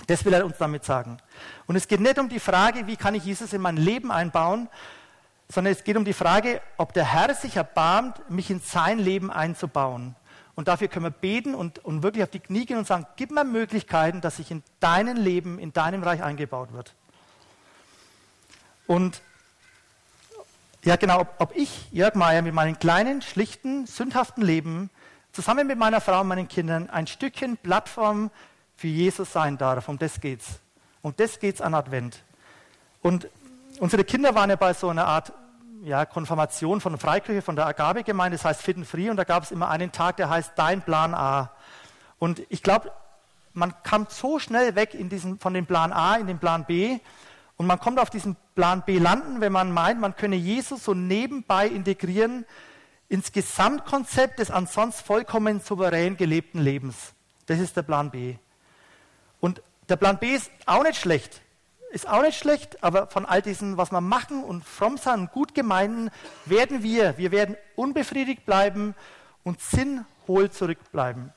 [0.06, 1.18] Das will er uns damit sagen.
[1.66, 4.68] Und es geht nicht um die Frage, wie kann ich Jesus in mein Leben einbauen,
[5.48, 9.30] sondern es geht um die Frage, ob der Herr sich erbarmt, mich in sein Leben
[9.30, 10.16] einzubauen.
[10.56, 13.30] Und dafür können wir beten und, und wirklich auf die Knie gehen und sagen, gib
[13.32, 16.94] mir Möglichkeiten, dass ich in deinem Leben, in deinem Reich eingebaut wird.
[18.86, 19.20] Und
[20.84, 24.90] ja genau, ob, ob ich, Jörg Meyer, mit meinem kleinen, schlichten, sündhaften Leben
[25.32, 28.30] zusammen mit meiner Frau und meinen Kindern ein Stückchen Plattform
[28.76, 29.88] für Jesus sein darf.
[29.88, 30.60] Um das geht's.
[31.02, 32.22] Um das geht's an Advent.
[33.02, 33.28] Und
[33.80, 35.32] unsere Kinder waren ja bei so einer Art
[35.84, 39.42] ja, Konfirmation von Freikirche, von der Agabe-Gemeinde, das heißt Fit and Free, und da gab
[39.42, 41.52] es immer einen Tag, der heißt Dein Plan A.
[42.18, 42.90] Und ich glaube,
[43.52, 46.98] man kam so schnell weg in diesen, von dem Plan A in den Plan B,
[47.56, 50.94] und man kommt auf diesen Plan B landen, wenn man meint, man könne Jesus so
[50.94, 52.46] nebenbei integrieren
[53.08, 57.12] ins Gesamtkonzept des ansonsten vollkommen souverän gelebten Lebens.
[57.46, 58.36] Das ist der Plan B.
[59.38, 61.42] Und der Plan B ist auch nicht schlecht
[61.94, 65.54] ist auch nicht schlecht, aber von all diesen, was wir machen und fromm sein, gut
[65.54, 66.10] gemeinten,
[66.44, 68.96] werden wir, wir werden unbefriedigt bleiben
[69.44, 71.32] und sinnhohl zurückbleiben.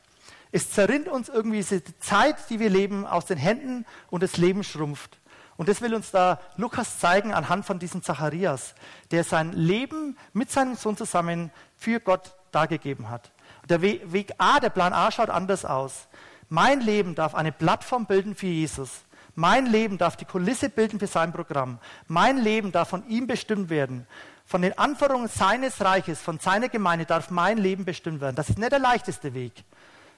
[0.52, 4.63] Es zerrinnt uns irgendwie diese Zeit, die wir leben, aus den Händen und das Leben
[4.63, 5.20] schrumpft.
[5.58, 8.74] Und das will uns da Lukas zeigen anhand von diesem Zacharias,
[9.12, 13.32] der sein Leben mit seinem Sohn zusammen für Gott dargegeben hat.
[13.70, 16.08] Der Weg A, der Plan A schaut anders aus.
[16.50, 19.04] Mein Leben darf eine Plattform bilden für Jesus.
[19.39, 21.78] Mein Leben darf die Kulisse bilden für sein Programm.
[22.08, 24.08] Mein Leben darf von ihm bestimmt werden.
[24.47, 28.36] Von den Anforderungen seines Reiches, von seiner Gemeinde darf mein Leben bestimmt werden.
[28.36, 29.54] Das ist nicht der leichteste Weg.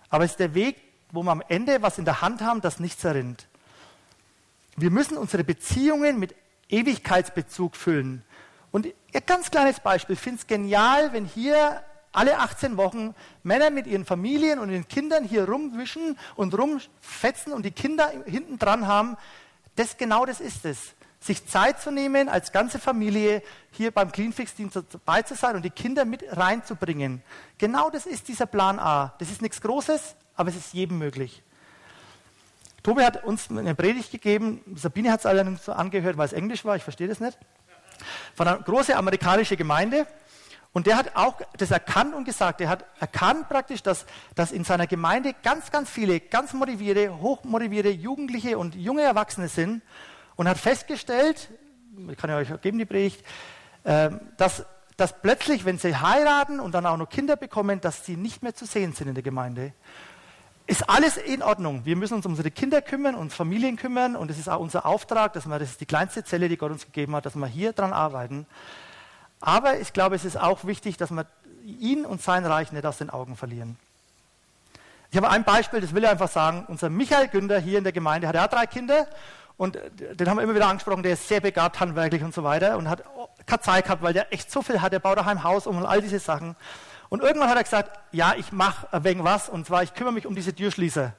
[0.10, 0.78] Aber es ist der Weg,
[1.12, 3.50] wo wir am Ende was in der Hand haben, das nichts erinnt.
[4.78, 6.34] Wir müssen unsere Beziehungen mit
[6.70, 8.24] Ewigkeitsbezug füllen.
[8.72, 10.14] Und ein ganz kleines Beispiel.
[10.14, 14.88] Ich finde es genial, wenn hier alle 18 Wochen Männer mit ihren Familien und ihren
[14.88, 19.18] Kindern hier rumwischen und rumfetzen und die Kinder hinten dran haben.
[19.76, 20.96] Das genau das ist es.
[21.22, 25.70] Sich Zeit zu nehmen, als ganze Familie hier beim Cleanfix-Dienst dabei zu sein und die
[25.70, 27.22] Kinder mit reinzubringen.
[27.58, 29.14] Genau das ist dieser Plan A.
[29.20, 31.44] Das ist nichts Großes, aber es ist jedem möglich.
[32.84, 36.64] Tobi hat uns eine Predigt gegeben, Sabine hat es allerdings so angehört, weil es Englisch
[36.64, 37.38] war, ich verstehe das nicht.
[38.36, 40.08] Von einer großen amerikanischen Gemeinde,
[40.72, 44.06] und der hat auch das erkannt und gesagt, er hat erkannt praktisch, dass,
[44.36, 49.82] dass in seiner Gemeinde ganz, ganz viele, ganz motivierte, hochmotivierte Jugendliche und junge Erwachsene sind
[50.36, 51.50] und hat festgestellt,
[52.08, 53.26] ich kann ja euch geben die Predigt,
[53.84, 54.64] äh, dass,
[54.96, 58.54] dass plötzlich, wenn sie heiraten und dann auch noch Kinder bekommen, dass sie nicht mehr
[58.54, 59.74] zu sehen sind in der Gemeinde.
[60.68, 61.84] Ist alles in Ordnung.
[61.84, 64.86] Wir müssen uns um unsere Kinder kümmern, uns Familien kümmern und es ist auch unser
[64.86, 67.48] Auftrag, dass wir, das ist die kleinste Zelle, die Gott uns gegeben hat, dass wir
[67.48, 68.46] hier dran arbeiten.
[69.42, 71.26] Aber ich glaube, es ist auch wichtig, dass wir
[71.64, 73.78] ihn und sein Reich nicht aus den Augen verlieren.
[75.12, 76.66] Ich habe ein Beispiel, das will ich einfach sagen.
[76.68, 79.08] Unser Michael Günther hier in der Gemeinde hat ja drei Kinder
[79.58, 82.78] und den haben wir immer wieder angesprochen, der ist sehr begabt handwerklich und so weiter
[82.78, 83.04] und hat
[83.46, 85.86] keine Zeit gehabt, weil der echt so viel hat, der baut daheim Haus um und
[85.86, 86.56] all diese Sachen.
[87.10, 90.28] Und irgendwann hat er gesagt, ja, ich mache wegen was und zwar, ich kümmere mich
[90.28, 91.14] um diese Türschließer.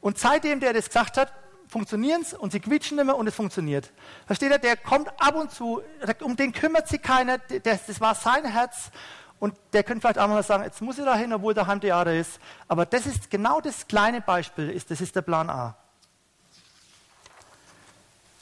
[0.00, 1.32] Und seitdem der das gesagt hat,
[1.70, 3.90] funktionieren es und sie quietschen immer und es funktioniert.
[4.26, 4.58] Versteht ihr?
[4.58, 5.82] Der kommt ab und zu,
[6.20, 8.90] um den kümmert sich keiner, das, das war sein Herz
[9.38, 12.14] und der könnte vielleicht auch mal sagen, jetzt muss ich da hin, obwohl daheim Theater
[12.14, 12.40] ist.
[12.68, 15.76] Aber das ist genau das kleine Beispiel, ist, das ist der Plan A.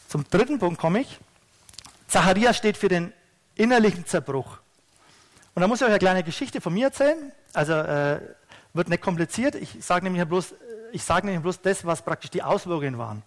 [0.08, 1.18] Zum dritten Punkt komme ich.
[2.08, 3.12] Zacharias steht für den
[3.54, 4.58] innerlichen Zerbruch.
[5.54, 7.30] Und da muss ich euch eine kleine Geschichte von mir erzählen.
[7.52, 8.20] Also äh,
[8.72, 9.54] wird nicht kompliziert.
[9.54, 10.54] Ich sage nämlich bloß,
[10.92, 13.22] ich sage nämlich bloß das, was praktisch die Auswirkungen waren.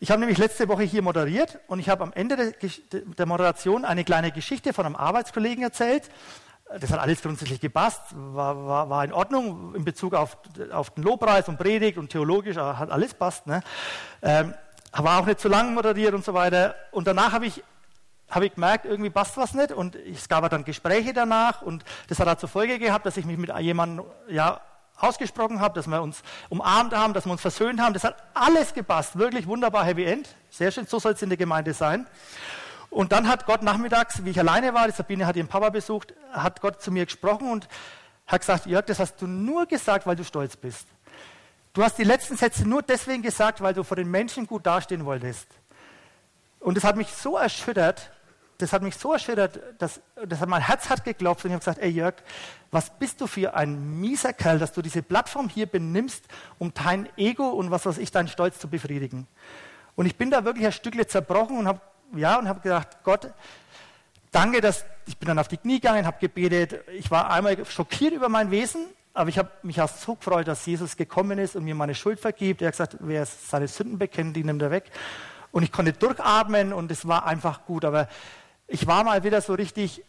[0.00, 3.84] Ich habe nämlich letzte Woche hier moderiert und ich habe am Ende der, der Moderation
[3.84, 6.10] eine kleine Geschichte von einem Arbeitskollegen erzählt.
[6.80, 10.38] Das hat alles grundsätzlich gepasst, war, war, war in Ordnung in Bezug auf,
[10.72, 13.46] auf, den Lobpreis und Predigt und theologisch, hat alles passt.
[13.46, 13.62] Ne?
[14.22, 14.54] Ähm,
[14.92, 16.74] war auch nicht zu lang moderiert und so weiter.
[16.90, 17.62] Und danach habe ich,
[18.28, 19.70] hab ich gemerkt, irgendwie passt was nicht.
[19.70, 23.38] Und es gab dann Gespräche danach und das hat zur Folge gehabt, dass ich mich
[23.38, 24.60] mit jemandem ja,
[25.02, 27.92] ausgesprochen habe, dass wir uns umarmt haben, dass wir uns versöhnt haben.
[27.92, 29.18] Das hat alles gepasst.
[29.18, 30.28] Wirklich wunderbar Happy End.
[30.50, 32.06] Sehr schön, so soll es in der Gemeinde sein.
[32.90, 36.14] Und dann hat Gott nachmittags, wie ich alleine war, die Sabine hat ihren Papa besucht,
[36.30, 37.66] hat Gott zu mir gesprochen und
[38.26, 40.86] hat gesagt, Jörg, das hast du nur gesagt, weil du stolz bist.
[41.72, 45.06] Du hast die letzten Sätze nur deswegen gesagt, weil du vor den Menschen gut dastehen
[45.06, 45.46] wolltest.
[46.60, 48.10] Und das hat mich so erschüttert,
[48.62, 51.60] das hat mich so erschüttert, dass, das hat mein Herz hat geklopft und ich habe
[51.60, 52.14] gesagt, ey Jörg,
[52.70, 56.24] was bist du für ein mieser Kerl, dass du diese Plattform hier benimmst,
[56.58, 59.26] um dein Ego und was weiß ich, deinen Stolz zu befriedigen.
[59.96, 61.80] Und ich bin da wirklich ein Stückle zerbrochen und habe
[62.14, 63.32] ja, und gedacht, Gott,
[64.30, 66.88] danke, dass ich bin dann auf die Knie gegangen, habe gebetet.
[66.92, 70.64] Ich war einmal schockiert über mein Wesen, aber ich habe mich auch so gefreut, dass
[70.64, 72.62] Jesus gekommen ist und mir meine Schuld vergibt.
[72.62, 74.84] Er hat gesagt, wer seine Sünden bekennt, die nimmt er weg.
[75.50, 77.84] Und ich konnte durchatmen und es war einfach gut.
[77.84, 78.08] Aber
[78.72, 80.02] ich war mal wieder so richtig,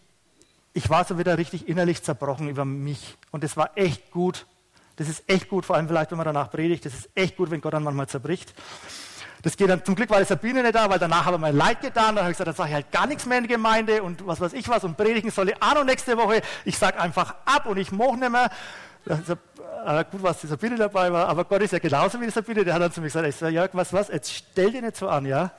[0.74, 3.18] ich war so wieder richtig innerlich zerbrochen über mich.
[3.32, 4.46] Und es war echt gut.
[4.96, 6.86] Das ist echt gut, vor allem vielleicht, wenn man danach predigt.
[6.86, 8.54] Das ist echt gut, wenn Gott dann manchmal zerbricht.
[9.42, 11.52] Das geht dann, zum Glück war die Sabine nicht da, weil danach habe ich mir
[11.52, 12.16] leid getan.
[12.16, 14.26] Dann habe ich gesagt, dann sage ich halt gar nichts mehr in der Gemeinde und
[14.26, 16.42] was weiß ich was und predigen soll ich auch noch nächste Woche.
[16.64, 18.50] Ich sage einfach ab und ich mache nicht mehr.
[19.10, 19.34] Also,
[19.86, 22.64] äh, gut, was die Sabine dabei war, aber Gott ist ja genauso wie die Sabine.
[22.64, 24.96] Der hat dann zu mir gesagt, ich sage, Jörg, was, was, jetzt stell dir nicht
[24.96, 25.52] so an, ja.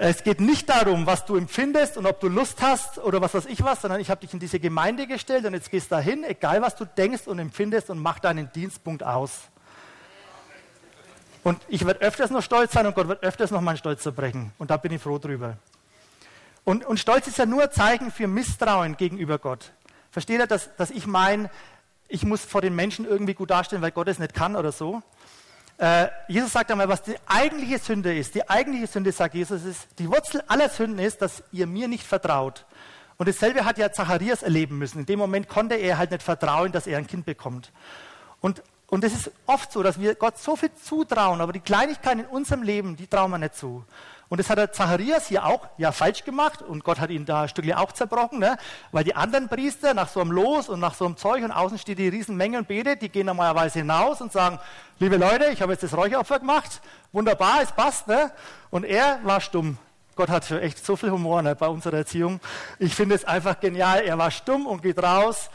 [0.00, 3.46] Es geht nicht darum, was du empfindest und ob du Lust hast oder was weiß
[3.46, 6.22] ich was, sondern ich habe dich in diese Gemeinde gestellt und jetzt gehst du dahin,
[6.22, 9.40] egal was du denkst und empfindest und mach deinen Dienstpunkt aus.
[11.42, 14.52] Und ich werde öfters noch stolz sein und Gott wird öfters noch meinen Stolz zerbrechen.
[14.58, 15.56] Und da bin ich froh drüber.
[16.62, 19.72] Und, und Stolz ist ja nur ein Zeichen für Misstrauen gegenüber Gott.
[20.12, 21.50] Versteht ihr, dass, dass ich meine,
[22.06, 25.02] ich muss vor den Menschen irgendwie gut dastehen, weil Gott es nicht kann oder so?
[25.78, 28.34] Äh, Jesus sagt einmal, was die eigentliche Sünde ist.
[28.34, 32.04] Die eigentliche Sünde, sagt Jesus, ist, die Wurzel aller Sünden ist, dass ihr mir nicht
[32.04, 32.66] vertraut.
[33.16, 35.00] Und dasselbe hat ja Zacharias erleben müssen.
[35.00, 37.72] In dem Moment konnte er halt nicht vertrauen, dass er ein Kind bekommt.
[38.40, 42.20] Und und es ist oft so, dass wir Gott so viel zutrauen, aber die Kleinigkeiten
[42.20, 43.84] in unserem Leben, die trauen wir nicht zu.
[44.30, 47.42] Und das hat der Zacharias hier auch ja falsch gemacht und Gott hat ihn da
[47.42, 48.58] ein Stückchen auch zerbrochen, ne?
[48.92, 51.78] weil die anderen Priester nach so einem Los und nach so einem Zeug und außen
[51.78, 54.58] steht die Riesenmenge und betet, die gehen normalerweise hinaus und sagen,
[54.98, 58.06] liebe Leute, ich habe jetzt das Räucheropfer gemacht, wunderbar, es passt.
[58.06, 58.30] Ne?
[58.70, 59.78] Und er war stumm.
[60.14, 62.40] Gott hat echt so viel Humor ne, bei unserer Erziehung.
[62.78, 64.00] Ich finde es einfach genial.
[64.00, 65.48] Er war stumm und geht raus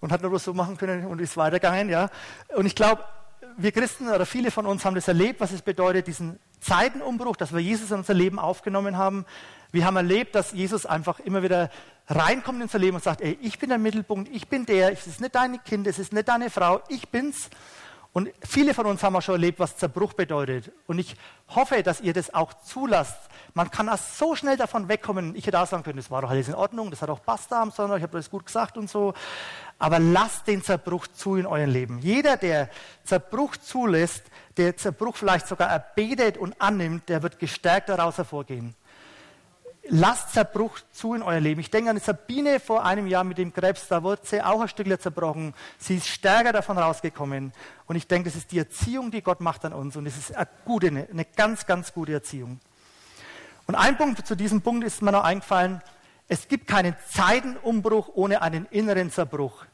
[0.00, 1.90] und hat nur so machen können und ist weitergegangen.
[1.90, 2.08] Ja.
[2.54, 3.02] Und ich glaube,
[3.56, 7.52] wir Christen oder viele von uns haben das erlebt, was es bedeutet, diesen Zeitenumbruch, dass
[7.52, 9.26] wir Jesus in unser Leben aufgenommen haben.
[9.70, 11.70] Wir haben erlebt, dass Jesus einfach immer wieder
[12.06, 15.06] reinkommt in unser Leben und sagt, ey, ich bin der Mittelpunkt, ich bin der, es
[15.06, 17.50] ist nicht deine Kind, es ist nicht deine Frau, ich bin's.
[18.14, 20.70] Und viele von uns haben auch schon erlebt, was Zerbruch bedeutet.
[20.86, 21.16] Und ich
[21.48, 23.18] hoffe, dass ihr das auch zulasst.
[23.54, 25.34] Man kann auch so schnell davon wegkommen.
[25.34, 27.52] Ich hätte auch sagen können, das war doch alles in Ordnung, das hat auch passt
[27.52, 29.14] am Sonntag, ich habe das gut gesagt und so.
[29.78, 31.98] Aber lasst den Zerbruch zu in eurem Leben.
[31.98, 32.68] Jeder, der
[33.04, 34.22] Zerbruch zulässt,
[34.56, 38.74] der Zerbruch vielleicht sogar erbetet und annimmt, der wird gestärkt daraus hervorgehen.
[39.88, 41.60] Lasst Zerbruch zu in euer Leben.
[41.60, 44.68] Ich denke an Sabine vor einem Jahr mit dem Krebs, da wurde sie auch ein
[44.68, 45.52] Stückchen zerbrochen.
[45.76, 47.52] Sie ist stärker davon rausgekommen.
[47.86, 49.96] Und ich denke, das ist die Erziehung, die Gott macht an uns.
[49.96, 52.60] Und es ist eine gute, eine ganz, ganz gute Erziehung.
[53.66, 55.82] Und ein Punkt zu diesem Punkt ist mir noch eingefallen.
[56.26, 59.64] Es gibt keinen Zeitenumbruch ohne einen inneren Zerbruch.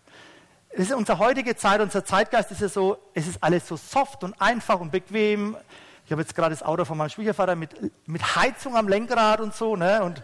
[0.71, 4.25] Es ist unsere heutige Zeit, unser Zeitgeist ist ja so, es ist alles so soft
[4.25, 5.57] und einfach und bequem.
[6.05, 9.55] Ich habe jetzt gerade das Auto von meinem Schwiegervater mit, mit Heizung am Lenkrad und
[9.55, 10.03] so, ne?
[10.03, 10.23] und,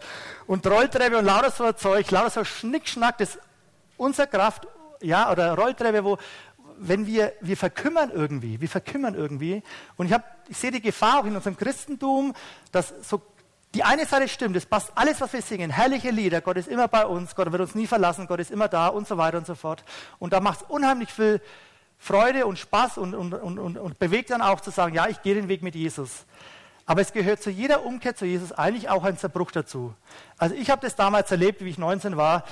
[0.48, 3.38] und Rolltreppe und lauter so ein Zeug, lauter so Schnickschnack, das
[3.96, 4.66] unsere Kraft,
[5.00, 6.18] ja, oder Rolltreppe, wo,
[6.78, 9.62] wenn wir, wir verkümmern irgendwie, wir verkümmern irgendwie.
[9.96, 10.16] Und ich,
[10.48, 12.34] ich sehe die Gefahr auch in unserem Christentum,
[12.72, 13.22] dass so
[13.76, 16.88] die eine Seite stimmt, es passt alles, was wir singen, herrliche Lieder, Gott ist immer
[16.88, 19.46] bei uns, Gott wird uns nie verlassen, Gott ist immer da und so weiter und
[19.46, 19.84] so fort.
[20.18, 21.42] Und da macht es unheimlich viel
[21.98, 25.34] Freude und Spaß und, und, und, und, bewegt dann auch zu sagen, ja, ich gehe
[25.34, 26.24] den Weg mit Jesus.
[26.86, 29.92] Aber es gehört zu jeder Umkehr zu Jesus eigentlich auch ein Zerbruch dazu.
[30.38, 32.44] Also ich habe das damals erlebt, wie ich 19 war.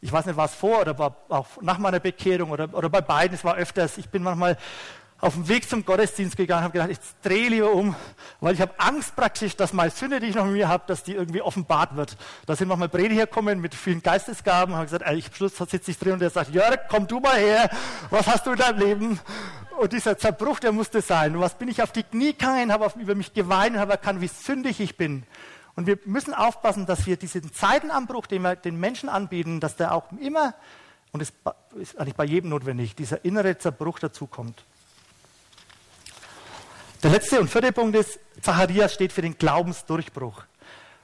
[0.00, 3.00] Ich weiß nicht, war es vor oder war auch nach meiner Bekehrung oder, oder bei
[3.00, 3.36] beiden.
[3.36, 3.96] Es war öfters.
[3.96, 4.58] Ich bin manchmal
[5.20, 7.96] auf dem Weg zum Gottesdienst gegangen, habe gedacht, ich drehe lieber um,
[8.40, 11.02] weil ich habe Angst praktisch, dass meine Sünde, die ich noch mit mir habe, dass
[11.02, 12.16] die irgendwie offenbart wird.
[12.46, 15.98] Da sind nochmal Prediger gekommen mit vielen Geistesgaben, habe gesagt, ey, ich Schluss sitze ich
[15.98, 17.70] drin und der sagt, Jörg, komm du mal her,
[18.10, 19.20] was hast du in deinem Leben?
[19.78, 21.34] Und dieser Zerbruch, der musste sein.
[21.34, 24.20] Und was bin ich auf die Knie gegangen, habe über mich geweint und habe erkannt,
[24.20, 25.24] wie sündig ich bin.
[25.74, 29.92] Und wir müssen aufpassen, dass wir diesen Zeitenanbruch, den wir den Menschen anbieten, dass der
[29.92, 30.54] auch immer,
[31.10, 31.32] und es
[31.76, 34.64] ist eigentlich bei jedem notwendig, dieser innere Zerbruch dazukommt.
[37.04, 40.44] Der letzte und vierte Punkt ist, Zacharias steht für den Glaubensdurchbruch.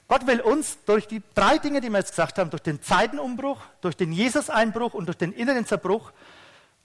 [0.08, 3.60] Gott will uns durch die drei Dinge, die wir jetzt gesagt haben, durch den Zeitenumbruch,
[3.82, 6.12] durch den Jesus-Einbruch und durch den inneren Zerbruch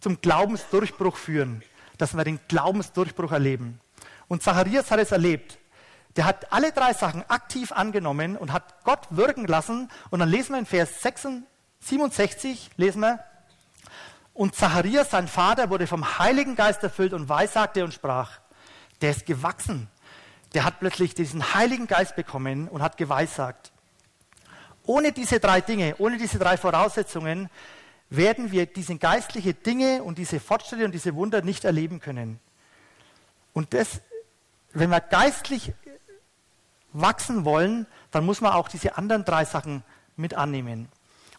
[0.01, 1.63] zum Glaubensdurchbruch führen,
[1.97, 3.79] dass wir den Glaubensdurchbruch erleben.
[4.27, 5.59] Und Zacharias hat es erlebt.
[6.17, 9.89] Der hat alle drei Sachen aktiv angenommen und hat Gott wirken lassen.
[10.09, 11.01] Und dann lesen wir in Vers
[11.79, 13.23] 67, lesen wir,
[14.33, 18.41] und Zacharias, sein Vater, wurde vom Heiligen Geist erfüllt und weissagte und sprach,
[19.01, 19.87] der ist gewachsen.
[20.53, 23.71] Der hat plötzlich diesen Heiligen Geist bekommen und hat geweissagt.
[24.85, 27.49] Ohne diese drei Dinge, ohne diese drei Voraussetzungen
[28.09, 32.39] werden wir diese geistlichen Dinge und diese Fortschritte und diese Wunder nicht erleben können.
[33.53, 34.01] Und das,
[34.73, 35.73] wenn wir geistlich
[36.93, 39.83] wachsen wollen, dann muss man auch diese anderen drei Sachen
[40.15, 40.87] mit annehmen.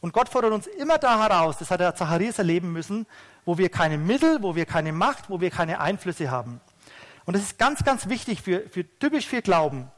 [0.00, 3.07] Und Gott fordert uns immer da heraus, das hat der Zacharias erleben müssen,
[3.44, 6.61] wo wir keine Mittel, wo wir keine Macht, wo wir keine Einflüsse haben.
[7.26, 9.90] Und das ist ganz, ganz wichtig für, für typisch für Glauben.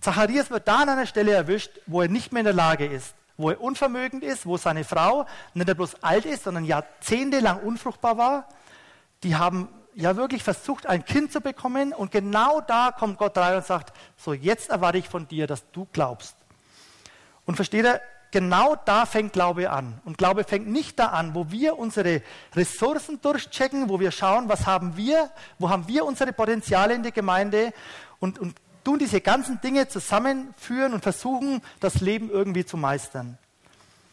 [0.00, 3.14] Zacharias wird da an einer Stelle erwischt, wo er nicht mehr in der Lage ist,
[3.36, 8.48] wo er unvermögend ist, wo seine Frau nicht bloß alt ist, sondern jahrzehntelang unfruchtbar war.
[9.22, 13.56] Die haben ja wirklich versucht, ein Kind zu bekommen und genau da kommt Gott rein
[13.56, 16.34] und sagt, so jetzt erwarte ich von dir, dass du glaubst.
[17.46, 18.00] Und versteht er,
[18.34, 20.00] genau da fängt Glaube an.
[20.04, 22.20] Und Glaube fängt nicht da an, wo wir unsere
[22.56, 25.30] Ressourcen durchchecken, wo wir schauen, was haben wir,
[25.60, 27.72] wo haben wir unsere Potenziale in der Gemeinde
[28.18, 33.38] und, und tun diese ganzen Dinge zusammenführen und versuchen, das Leben irgendwie zu meistern.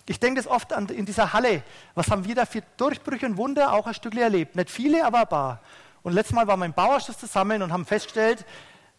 [0.05, 1.63] Ich denke das oft an, in dieser Halle.
[1.95, 4.55] Was haben wir da für Durchbrüche und Wunder auch ein Stückchen erlebt?
[4.55, 5.61] Nicht viele, aber ein paar.
[6.03, 8.45] Und letztes Mal waren wir im Bauausschuss zusammen und haben festgestellt,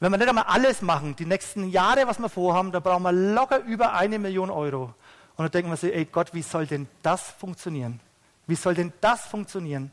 [0.01, 3.13] wenn wir nicht einmal alles machen, die nächsten Jahre, was wir vorhaben, da brauchen wir
[3.13, 4.95] locker über eine Million Euro.
[5.37, 8.01] Und dann denken wir sich, ey Gott, wie soll denn das funktionieren?
[8.47, 9.91] Wie soll denn das funktionieren?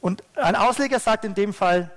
[0.00, 1.90] Und ein Ausleger sagt in dem Fall,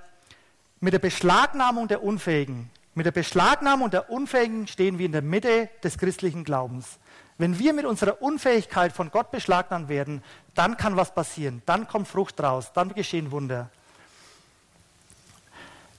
[0.80, 5.68] mit der Beschlagnahmung der Unfähigen, mit der Beschlagnahmung der Unfähigen stehen wir in der Mitte
[5.82, 6.98] des christlichen Glaubens.
[7.38, 10.22] Wenn wir mit unserer Unfähigkeit von Gott beschlagnahmt werden,
[10.54, 13.68] dann kann was passieren, dann kommt Frucht raus, dann geschehen Wunder.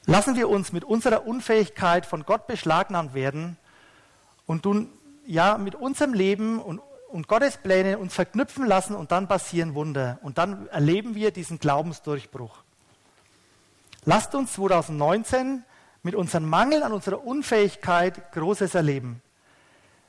[0.06, 3.58] Lassen wir uns mit unserer Unfähigkeit von Gott beschlagnahmt werden
[4.45, 4.89] und tun
[5.28, 10.20] ja, mit unserem Leben und, und Gottes Pläne uns verknüpfen lassen und dann passieren Wunder.
[10.22, 12.64] Und dann erleben wir diesen Glaubensdurchbruch.
[14.06, 15.64] Lasst uns 2019
[16.02, 19.22] mit unserem Mangel an unserer Unfähigkeit Großes erleben.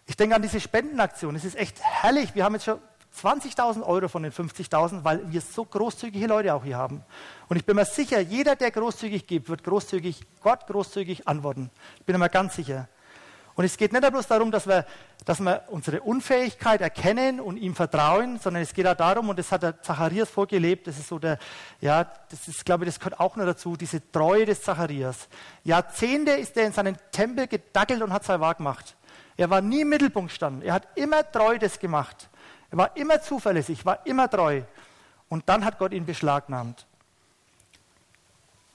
[0.06, 1.34] Ich denke an diese Spendenaktion.
[1.34, 2.34] Es ist echt herrlich.
[2.34, 2.78] Wir haben jetzt schon
[3.20, 7.02] 20.000 Euro von den 50.000, weil wir so großzügige Leute auch hier haben.
[7.48, 11.70] Und ich bin mir sicher, jeder, der großzügig gibt, wird großzügig, Gott großzügig antworten.
[11.98, 12.88] Ich bin mir ganz sicher.
[13.58, 14.86] Und es geht nicht bloß darum, dass wir,
[15.24, 19.50] dass wir unsere Unfähigkeit erkennen und ihm vertrauen, sondern es geht auch darum, und das
[19.50, 21.40] hat der Zacharias vorgelebt, das ist so der,
[21.80, 25.26] ja, das ist, glaube ich, das gehört auch noch dazu, diese Treue des Zacharias.
[25.64, 28.94] Jahrzehnte ist er in seinen Tempel gedackelt und hat sein Wahr gemacht.
[29.36, 30.62] Er war nie im Mittelpunkt standen.
[30.62, 32.28] Er hat immer treu das gemacht.
[32.70, 34.62] Er war immer zuverlässig, war immer treu.
[35.28, 36.86] Und dann hat Gott ihn beschlagnahmt.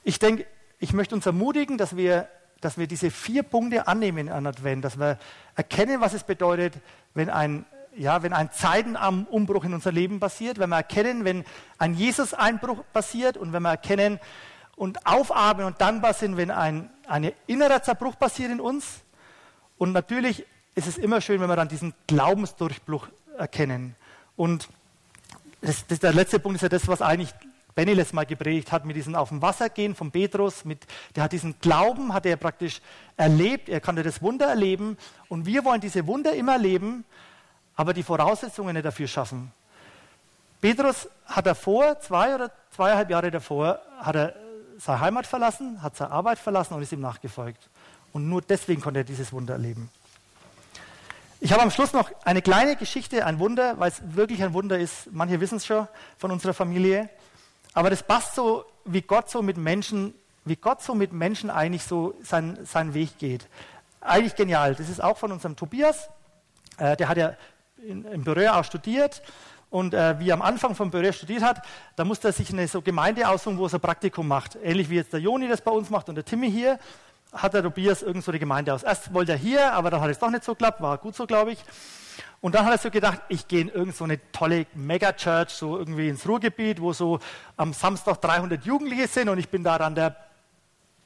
[0.03, 0.45] Ich denke,
[0.79, 2.27] ich möchte uns ermutigen, dass wir
[2.63, 5.17] dass wir diese vier Punkte annehmen an Advent, dass wir
[5.55, 6.73] erkennen, was es bedeutet,
[7.13, 11.45] wenn ein, ja, wenn ein Zeitenumbruch in unser Leben passiert, wenn wir erkennen, wenn
[11.77, 14.19] ein Jesus-Einbruch passiert und wenn wir erkennen
[14.75, 19.01] und aufatmen und dankbar sind, wenn ein, ein innerer Zerbruch passiert in uns.
[19.77, 20.45] Und natürlich
[20.75, 23.07] ist es immer schön, wenn wir dann diesen Glaubensdurchbruch
[23.37, 23.95] erkennen.
[24.35, 24.69] Und
[25.61, 27.33] das, das, der letzte Punkt ist ja das, was eigentlich
[27.75, 31.23] Benny letztes Mal geprägt hat, mit diesem auf dem Wasser gehen von Petrus, mit, der
[31.23, 32.81] hat diesen Glauben, hat er praktisch
[33.17, 34.97] erlebt, er konnte das Wunder erleben
[35.27, 37.03] und wir wollen diese Wunder immer erleben,
[37.75, 39.51] aber die Voraussetzungen nicht dafür schaffen.
[40.61, 44.35] Petrus hat davor, zwei oder zweieinhalb Jahre davor, hat er
[44.77, 47.69] seine Heimat verlassen, hat seine Arbeit verlassen und ist ihm nachgefolgt.
[48.11, 49.89] Und nur deswegen konnte er dieses Wunder erleben.
[51.39, 54.79] Ich habe am Schluss noch eine kleine Geschichte, ein Wunder, weil es wirklich ein Wunder
[54.79, 55.11] ist.
[55.11, 57.09] Manche wissen es schon von unserer Familie.
[57.73, 60.13] Aber das passt so, wie Gott so mit Menschen,
[60.45, 63.47] wie Gott so mit Menschen eigentlich so sein, seinen Weg geht.
[64.01, 64.75] Eigentlich genial.
[64.75, 66.09] Das ist auch von unserem Tobias.
[66.77, 67.35] Äh, der hat ja
[67.77, 69.21] in, im Büro auch studiert
[69.73, 71.65] Und äh, wie er am Anfang vom Börre studiert hat,
[71.95, 74.55] da musste er sich eine so Gemeinde aussuchen, wo er so Praktikum macht.
[74.63, 76.77] Ähnlich wie jetzt der Joni das bei uns macht und der Timmy hier,
[77.33, 78.83] hat der Tobias irgend so eine Gemeinde aus.
[78.83, 81.25] Erst wollte er hier, aber dann hat es doch nicht so geklappt, war gut so,
[81.25, 81.59] glaube ich.
[82.43, 86.09] Und dann hat er so gedacht, ich gehe in irgendeine so tolle Megachurch, so irgendwie
[86.09, 87.19] ins Ruhrgebiet, wo so
[87.55, 90.13] am Samstag 300 Jugendliche sind und ich bin da dann der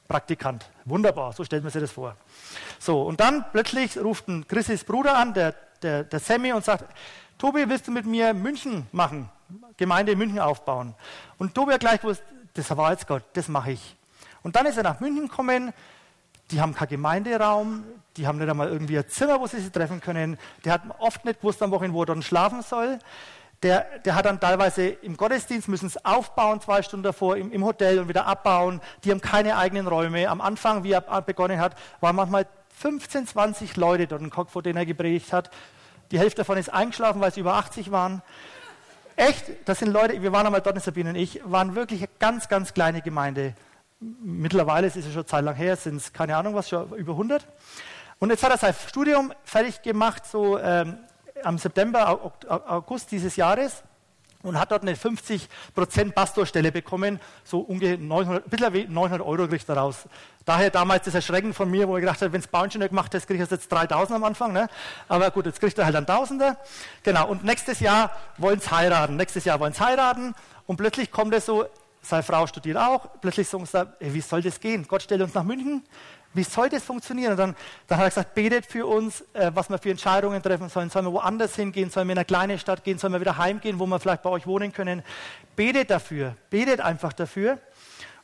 [0.08, 0.68] Praktikant.
[0.84, 2.16] Wunderbar, so stellt man sich das vor.
[2.80, 6.84] So, und dann plötzlich ruft ein Chrisis Bruder an, der, der, der Sammy, und sagt,
[7.38, 9.30] Tobi, willst du mit mir München machen?
[9.76, 10.96] Gemeinde in München aufbauen.
[11.38, 12.24] Und Tobi hat gleich gewusst,
[12.54, 13.96] das war jetzt Gott, das mache ich.
[14.42, 15.72] Und dann ist er nach München gekommen,
[16.50, 17.84] die haben keinen Gemeinderaum,
[18.16, 20.38] die haben nicht einmal irgendwie ein Zimmer, wo sie sich treffen können.
[20.64, 22.98] Der hat oft nicht gewusst am Wochenende, wo er dann schlafen soll.
[23.62, 27.64] Der, der hat dann teilweise im Gottesdienst müssen es aufbauen, zwei Stunden davor, im, im,
[27.64, 28.80] Hotel und wieder abbauen.
[29.02, 30.28] Die haben keine eigenen Räume.
[30.28, 32.46] Am Anfang, wie er begonnen hat, waren manchmal
[32.78, 35.50] 15, 20 Leute dort im vor denen er gepredigt hat.
[36.12, 38.22] Die Hälfte davon ist eingeschlafen, weil sie über 80 waren.
[39.16, 42.48] Echt, das sind Leute, wir waren einmal dort, Sabine und ich, waren wirklich eine ganz,
[42.48, 43.54] ganz kleine Gemeinde.
[44.00, 47.46] Mittlerweile ist es schon Zeit lang her, sind es keine Ahnung was, schon über 100.
[48.20, 50.98] Und jetzt hat er sein Studium fertig gemacht, so ähm,
[51.42, 53.82] am September, August dieses Jahres
[54.42, 55.48] und hat dort eine 50%
[56.12, 60.06] Pastorstelle bekommen, so ungefähr 900, ein bisschen 900 Euro kriegt er raus.
[60.44, 63.26] Daher damals das Erschrecken von mir, wo ich gedacht habe, wenn es Bauingenieur gemacht hat,
[63.26, 64.52] kriege ich jetzt 3000 am Anfang.
[64.52, 64.68] Ne?
[65.08, 66.56] Aber gut, jetzt kriegt er halt einen Tausender.
[67.02, 69.16] Genau, und nächstes Jahr wollen sie heiraten.
[69.16, 70.34] Nächstes Jahr wollen sie heiraten
[70.66, 71.66] und plötzlich kommt es so,
[72.02, 74.86] seine Frau studiert auch, plötzlich sagen sie, wie soll das gehen?
[74.88, 75.82] Gott stellt uns nach München,
[76.34, 77.32] wie soll das funktionieren?
[77.32, 80.68] Und dann, dann hat er gesagt, betet für uns, äh, was wir für Entscheidungen treffen
[80.68, 80.90] sollen.
[80.90, 81.90] Sollen wir woanders hingehen?
[81.90, 82.98] Sollen wir in eine kleine Stadt gehen?
[82.98, 85.02] Sollen wir wieder heimgehen, wo wir vielleicht bei euch wohnen können?
[85.56, 86.36] Betet dafür.
[86.50, 87.58] Betet einfach dafür.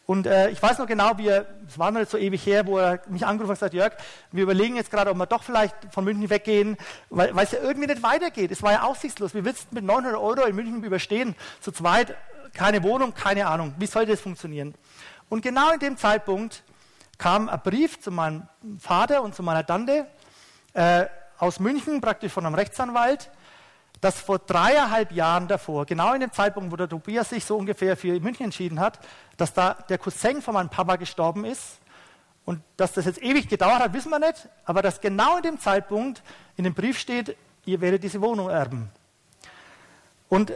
[0.07, 2.67] Und äh, ich weiß noch genau, wie er, es war noch nicht so ewig her,
[2.67, 3.93] wo er mich angerufen hat und gesagt, Jörg,
[4.33, 6.77] wir überlegen jetzt gerade, ob wir doch vielleicht von München weggehen,
[7.09, 8.51] weil, es ja irgendwie nicht weitergeht.
[8.51, 9.35] Es war ja aussichtslos.
[9.35, 11.35] Wie willst du mit 900 Euro in München überstehen?
[11.63, 12.15] Zu zweit,
[12.55, 13.75] keine Wohnung, keine Ahnung.
[13.79, 14.75] Wie soll das funktionieren?
[15.29, 16.63] Und genau in dem Zeitpunkt
[17.19, 18.49] kam ein Brief zu meinem
[18.79, 20.07] Vater und zu meiner Tante
[20.73, 21.07] äh,
[21.39, 23.31] aus München, praktisch von einem Rechtsanwalt,
[24.01, 27.97] dass vor dreieinhalb Jahren davor, genau in dem Zeitpunkt, wo der Tobias sich so ungefähr
[27.97, 28.99] für München entschieden hat,
[29.37, 31.79] dass da der Cousin von meinem Papa gestorben ist.
[32.45, 35.59] Und dass das jetzt ewig gedauert hat, wissen wir nicht, aber dass genau in dem
[35.59, 36.23] Zeitpunkt
[36.57, 38.91] in dem Brief steht, ihr werdet diese Wohnung erben.
[40.29, 40.53] Und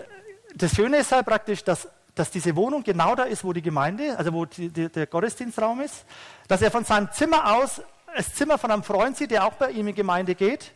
[0.59, 1.89] das Schöne ist halt praktisch, dass
[2.19, 5.81] dass diese Wohnung genau da ist, wo die Gemeinde, also wo die, die, der Gottesdienstraum
[5.81, 6.05] ist,
[6.49, 7.81] dass er von seinem Zimmer aus
[8.17, 10.73] das Zimmer von einem Freund sieht, der auch bei ihm in die Gemeinde geht.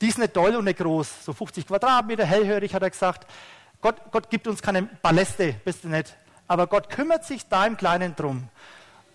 [0.00, 3.26] Die ist nicht doll und nicht groß, so 50 Quadratmeter, hellhörig, hat er gesagt.
[3.80, 6.14] Gott, Gott gibt uns keine Paläste, bist du nicht.
[6.46, 8.48] Aber Gott kümmert sich da im Kleinen drum.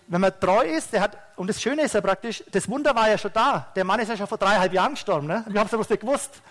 [0.08, 3.08] Wenn man treu ist, der hat, und das Schöne ist ja praktisch, das Wunder war
[3.08, 3.68] ja schon da.
[3.76, 5.28] Der Mann ist ja schon vor dreieinhalb Jahren gestorben.
[5.28, 5.44] Ne?
[5.46, 6.42] Wir haben es ja bloß nicht gewusst.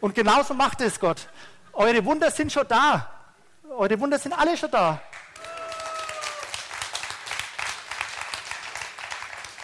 [0.00, 1.28] Und genauso macht es Gott.
[1.74, 3.10] Eure Wunder sind schon da.
[3.76, 5.00] Eure Wunder sind alle schon da.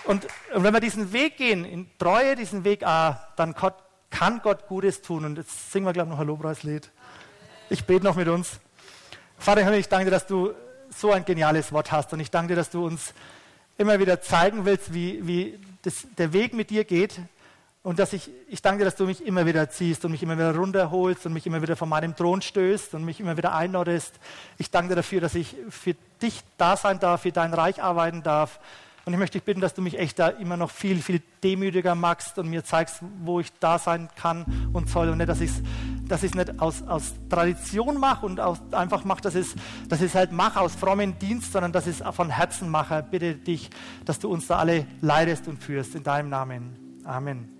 [0.05, 3.75] Und, wenn wir diesen Weg gehen, in Treue diesen Weg, ah, dann Gott,
[4.11, 5.25] kann Gott Gutes tun.
[5.25, 6.91] Und jetzt singen wir, glaube ich, noch ein Lobpreislied.
[7.69, 8.59] Ich bete noch mit uns.
[9.39, 10.53] Vater ich danke dir, dass du
[10.91, 12.13] so ein geniales Wort hast.
[12.13, 13.15] Und ich danke dir, dass du uns
[13.79, 17.21] immer wieder zeigen willst, wie, wie das, der Weg mit dir geht.
[17.83, 20.37] Und dass ich, ich danke dir, dass du mich immer wieder ziehst und mich immer
[20.37, 24.17] wieder runterholst und mich immer wieder von meinem Thron stößt und mich immer wieder einordest.
[24.59, 28.23] Ich danke dir dafür, dass ich für dich da sein darf, für dein Reich arbeiten
[28.23, 28.61] darf.
[29.07, 31.95] Und ich möchte dich bitten, dass du mich echt da immer noch viel, viel demütiger
[31.95, 35.09] magst und mir zeigst, wo ich da sein kann und soll.
[35.09, 35.63] Und nicht, dass ich es
[36.07, 39.47] dass nicht aus, aus Tradition mache und aus, einfach mache, dass ich
[39.89, 43.07] dass es halt mache aus frommen Dienst, sondern dass ich es von Herzen mache.
[43.11, 43.71] Bitte dich,
[44.05, 45.95] dass du uns da alle leidest und führst.
[45.95, 47.01] In deinem Namen.
[47.05, 47.60] Amen.